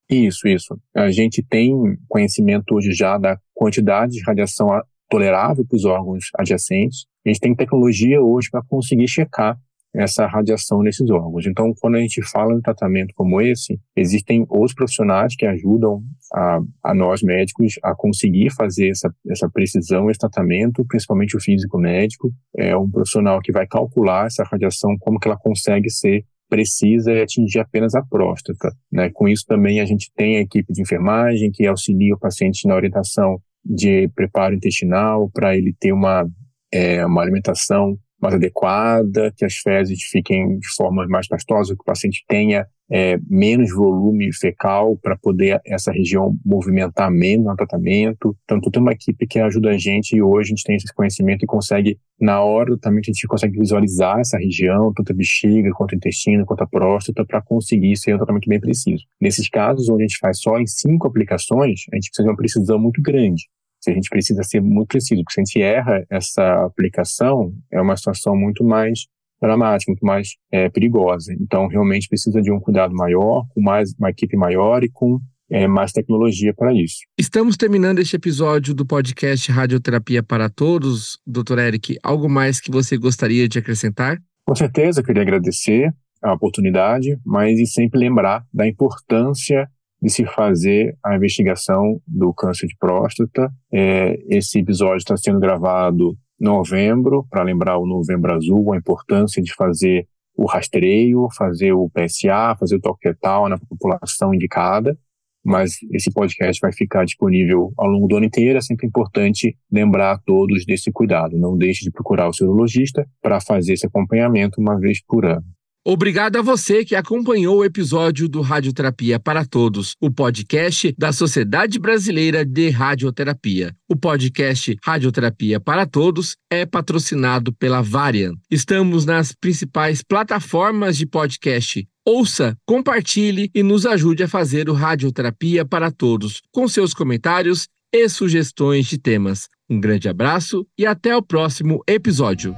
Isso, 0.09 0.47
isso. 0.47 0.79
A 0.95 1.11
gente 1.11 1.43
tem 1.43 1.71
conhecimento 2.07 2.73
hoje 2.73 2.93
já 2.93 3.17
da 3.17 3.37
quantidade 3.53 4.13
de 4.13 4.23
radiação 4.25 4.69
tolerável 5.09 5.65
para 5.67 5.75
os 5.75 5.83
órgãos 5.83 6.25
adjacentes. 6.33 7.05
A 7.25 7.29
gente 7.29 7.41
tem 7.41 7.53
tecnologia 7.53 8.21
hoje 8.21 8.49
para 8.49 8.63
conseguir 8.63 9.07
checar 9.09 9.57
essa 9.93 10.25
radiação 10.27 10.81
nesses 10.81 11.09
órgãos. 11.09 11.45
Então, 11.45 11.73
quando 11.79 11.95
a 11.95 11.99
gente 11.99 12.21
fala 12.21 12.53
em 12.53 12.61
tratamento 12.61 13.13
como 13.15 13.41
esse, 13.41 13.79
existem 13.95 14.45
outros 14.47 14.73
profissionais 14.73 15.35
que 15.35 15.45
ajudam 15.45 16.01
a, 16.33 16.59
a 16.83 16.93
nós 16.93 17.21
médicos 17.21 17.73
a 17.83 17.93
conseguir 17.95 18.51
fazer 18.51 18.89
essa, 18.89 19.13
essa 19.27 19.49
precisão, 19.49 20.09
esse 20.09 20.19
tratamento, 20.19 20.85
principalmente 20.85 21.35
o 21.35 21.41
físico 21.41 21.77
médico. 21.77 22.31
É 22.55 22.77
um 22.77 22.89
profissional 22.89 23.41
que 23.41 23.51
vai 23.51 23.67
calcular 23.67 24.27
essa 24.27 24.43
radiação, 24.43 24.95
como 24.99 25.19
que 25.19 25.27
ela 25.27 25.37
consegue 25.37 25.89
ser 25.89 26.23
precisa 26.49 27.13
atingir 27.21 27.59
apenas 27.59 27.93
a 27.95 28.01
próstata. 28.01 28.71
Né? 28.91 29.09
Com 29.13 29.27
isso 29.27 29.45
também 29.47 29.79
a 29.79 29.85
gente 29.85 30.11
tem 30.15 30.37
a 30.37 30.41
equipe 30.41 30.73
de 30.73 30.81
enfermagem 30.81 31.51
que 31.51 31.67
auxilia 31.67 32.15
o 32.15 32.19
paciente 32.19 32.67
na 32.67 32.75
orientação 32.75 33.39
de 33.63 34.07
preparo 34.09 34.55
intestinal 34.55 35.29
para 35.29 35.55
ele 35.55 35.73
ter 35.79 35.91
uma, 35.91 36.27
é, 36.71 37.05
uma 37.05 37.21
alimentação 37.21 37.97
mais 38.21 38.35
adequada, 38.35 39.33
que 39.35 39.45
as 39.45 39.55
fezes 39.55 40.01
fiquem 40.03 40.57
de 40.59 40.67
forma 40.75 41.07
mais 41.07 41.27
pastosa, 41.27 41.75
que 41.75 41.81
o 41.81 41.85
paciente 41.85 42.23
tenha 42.27 42.65
é, 42.91 43.19
menos 43.29 43.71
volume 43.71 44.33
fecal 44.33 44.97
para 44.97 45.15
poder 45.15 45.61
essa 45.65 45.91
região 45.91 46.35
movimentar 46.43 47.11
menos 47.11 47.45
no 47.45 47.55
tratamento. 47.55 48.35
Então, 48.43 48.59
tem 48.59 48.81
uma 48.81 48.91
equipe 48.91 49.27
que 49.27 49.39
ajuda 49.39 49.69
a 49.69 49.77
gente 49.77 50.15
e 50.15 50.21
hoje 50.21 50.49
a 50.49 50.55
gente 50.55 50.63
tem 50.63 50.75
esse 50.75 50.93
conhecimento 50.93 51.43
e 51.43 51.47
consegue, 51.47 51.99
na 52.19 52.43
hora 52.43 52.71
do 52.71 52.77
tratamento, 52.77 53.09
a 53.09 53.13
gente 53.13 53.27
consegue 53.27 53.59
visualizar 53.59 54.19
essa 54.19 54.37
região, 54.37 54.91
tanto 54.95 55.11
a 55.11 55.15
bexiga, 55.15 55.69
quanto 55.71 55.91
o 55.91 55.95
intestino, 55.95 56.45
quanto 56.45 56.63
a 56.63 56.67
próstata, 56.67 57.23
para 57.25 57.41
conseguir 57.41 57.95
ser 57.95 58.15
um 58.15 58.17
tratamento 58.17 58.49
bem 58.49 58.59
preciso. 58.59 59.03
Nesses 59.21 59.47
casos, 59.47 59.87
onde 59.87 60.03
a 60.03 60.07
gente 60.07 60.17
faz 60.17 60.39
só 60.39 60.57
em 60.57 60.65
cinco 60.65 61.07
aplicações, 61.07 61.81
a 61.93 61.95
gente 61.95 62.09
precisa 62.09 62.23
de 62.23 62.29
uma 62.29 62.37
precisão 62.37 62.79
muito 62.79 63.01
grande 63.01 63.43
a 63.87 63.93
gente 63.93 64.09
precisa 64.09 64.43
ser 64.43 64.61
muito 64.61 64.89
preciso, 64.89 65.21
porque 65.23 65.33
se 65.33 65.41
a 65.41 65.43
gente 65.43 65.61
erra 65.61 66.05
essa 66.09 66.65
aplicação, 66.65 67.53
é 67.71 67.81
uma 67.81 67.95
situação 67.95 68.35
muito 68.35 68.63
mais 68.63 69.05
dramática, 69.41 69.91
muito 69.91 70.05
mais 70.05 70.35
é, 70.51 70.69
perigosa. 70.69 71.33
Então, 71.39 71.67
realmente 71.67 72.07
precisa 72.07 72.41
de 72.41 72.51
um 72.51 72.59
cuidado 72.59 72.93
maior, 72.93 73.45
com 73.53 73.61
mais 73.61 73.93
uma 73.97 74.09
equipe 74.09 74.35
maior 74.35 74.83
e 74.83 74.89
com 74.89 75.19
é, 75.49 75.67
mais 75.67 75.91
tecnologia 75.91 76.53
para 76.53 76.73
isso. 76.73 76.97
Estamos 77.17 77.57
terminando 77.57 77.99
este 77.99 78.15
episódio 78.15 78.73
do 78.73 78.85
podcast 78.85 79.51
Radioterapia 79.51 80.21
para 80.21 80.49
Todos. 80.49 81.17
Doutor 81.25 81.59
Eric, 81.59 81.97
algo 82.03 82.29
mais 82.29 82.59
que 82.59 82.69
você 82.69 82.97
gostaria 82.97 83.47
de 83.47 83.57
acrescentar? 83.57 84.17
Com 84.45 84.55
certeza, 84.55 85.01
queria 85.01 85.21
agradecer 85.21 85.93
a 86.21 86.33
oportunidade, 86.33 87.17
mas 87.25 87.57
e 87.59 87.65
sempre 87.65 87.99
lembrar 87.99 88.43
da 88.53 88.67
importância 88.67 89.69
de 90.01 90.09
se 90.09 90.25
fazer 90.25 90.97
a 91.03 91.15
investigação 91.15 92.01
do 92.07 92.33
câncer 92.33 92.67
de 92.67 92.75
próstata. 92.77 93.51
É, 93.71 94.17
esse 94.29 94.59
episódio 94.59 94.97
está 94.97 95.17
sendo 95.17 95.39
gravado 95.39 96.17
em 96.39 96.45
novembro, 96.45 97.25
para 97.29 97.43
lembrar 97.43 97.77
o 97.77 97.85
Novembro 97.85 98.33
Azul, 98.33 98.73
a 98.73 98.77
importância 98.77 99.41
de 99.41 99.53
fazer 99.53 100.07
o 100.35 100.45
rastreio, 100.45 101.27
fazer 101.37 101.73
o 101.73 101.89
PSA, 101.89 102.55
fazer 102.57 102.77
o 102.77 102.81
toque 102.81 103.09
fetal 103.09 103.49
na 103.49 103.57
população 103.57 104.33
indicada. 104.33 104.97
Mas 105.43 105.73
esse 105.91 106.11
podcast 106.11 106.59
vai 106.61 106.71
ficar 106.71 107.05
disponível 107.05 107.73
ao 107.77 107.87
longo 107.87 108.07
do 108.07 108.17
ano 108.17 108.25
inteiro. 108.25 108.57
É 108.57 108.61
sempre 108.61 108.87
importante 108.87 109.57
lembrar 109.71 110.11
a 110.11 110.17
todos 110.17 110.65
desse 110.65 110.91
cuidado. 110.91 111.37
Não 111.37 111.57
deixe 111.57 111.83
de 111.83 111.91
procurar 111.91 112.29
o 112.29 112.33
cirologista 112.33 113.05
para 113.21 113.41
fazer 113.41 113.73
esse 113.73 113.85
acompanhamento 113.85 114.61
uma 114.61 114.79
vez 114.79 115.03
por 115.05 115.25
ano. 115.25 115.45
Obrigado 115.91 116.35
a 116.35 116.43
você 116.43 116.85
que 116.85 116.95
acompanhou 116.95 117.57
o 117.57 117.65
episódio 117.65 118.29
do 118.29 118.41
Radioterapia 118.41 119.19
para 119.19 119.43
Todos, 119.43 119.95
o 119.99 120.11
podcast 120.11 120.93
da 120.95 121.11
Sociedade 121.11 121.79
Brasileira 121.79 122.45
de 122.45 122.69
Radioterapia. 122.69 123.75
O 123.89 123.95
podcast 123.95 124.77
Radioterapia 124.83 125.59
para 125.59 125.87
Todos 125.87 126.35
é 126.47 126.63
patrocinado 126.63 127.51
pela 127.51 127.81
Varian. 127.81 128.33
Estamos 128.51 129.03
nas 129.03 129.31
principais 129.33 130.03
plataformas 130.03 130.95
de 130.95 131.07
podcast. 131.07 131.87
Ouça, 132.05 132.55
compartilhe 132.67 133.49
e 133.55 133.63
nos 133.63 133.87
ajude 133.87 134.21
a 134.21 134.27
fazer 134.27 134.69
o 134.69 134.73
Radioterapia 134.73 135.65
para 135.65 135.89
Todos, 135.89 136.39
com 136.51 136.67
seus 136.67 136.93
comentários 136.93 137.67
e 137.91 138.07
sugestões 138.07 138.85
de 138.85 138.99
temas. 138.99 139.47
Um 139.67 139.79
grande 139.79 140.07
abraço 140.07 140.67
e 140.77 140.85
até 140.85 141.17
o 141.17 141.23
próximo 141.23 141.81
episódio. 141.87 142.55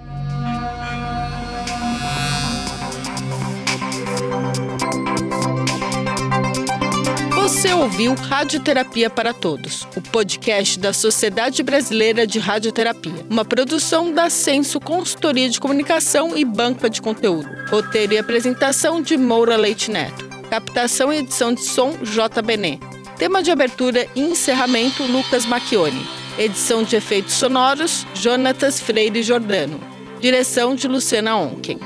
Você 7.62 7.74
ouviu 7.76 8.16
Radioterapia 8.16 9.08
para 9.08 9.36
Todos, 9.36 9.88
o 9.96 10.02
podcast 10.02 10.80
da 10.80 10.92
Sociedade 10.92 11.62
Brasileira 11.62 12.26
de 12.26 12.40
Radioterapia, 12.40 13.24
uma 13.30 13.46
produção 13.46 14.12
da 14.12 14.32
Censo 14.32 14.80
Consultoria 14.80 15.48
de 15.48 15.60
Comunicação 15.60 16.36
e 16.36 16.44
Banca 16.44 16.90
de 16.90 17.00
Conteúdo. 17.00 17.48
Roteiro 17.70 18.14
e 18.14 18.18
apresentação 18.18 19.00
de 19.00 19.16
Moura 19.16 19.58
Leite 19.58 19.92
Neto. 19.92 20.28
Captação 20.50 21.14
e 21.14 21.18
edição 21.18 21.54
de 21.54 21.62
som 21.62 21.96
J. 22.02 22.42
Bené. 22.42 22.80
Tema 23.20 23.44
de 23.44 23.52
abertura 23.52 24.08
e 24.16 24.22
encerramento 24.22 25.04
Lucas 25.04 25.46
Macchione. 25.46 26.04
Edição 26.40 26.82
de 26.82 26.96
efeitos 26.96 27.36
sonoros 27.36 28.08
Jonatas 28.16 28.82
Freire 28.82 29.22
Jordano. 29.22 29.80
Direção 30.20 30.74
de 30.74 30.88
Luciana 30.88 31.38
Onken. 31.38 31.78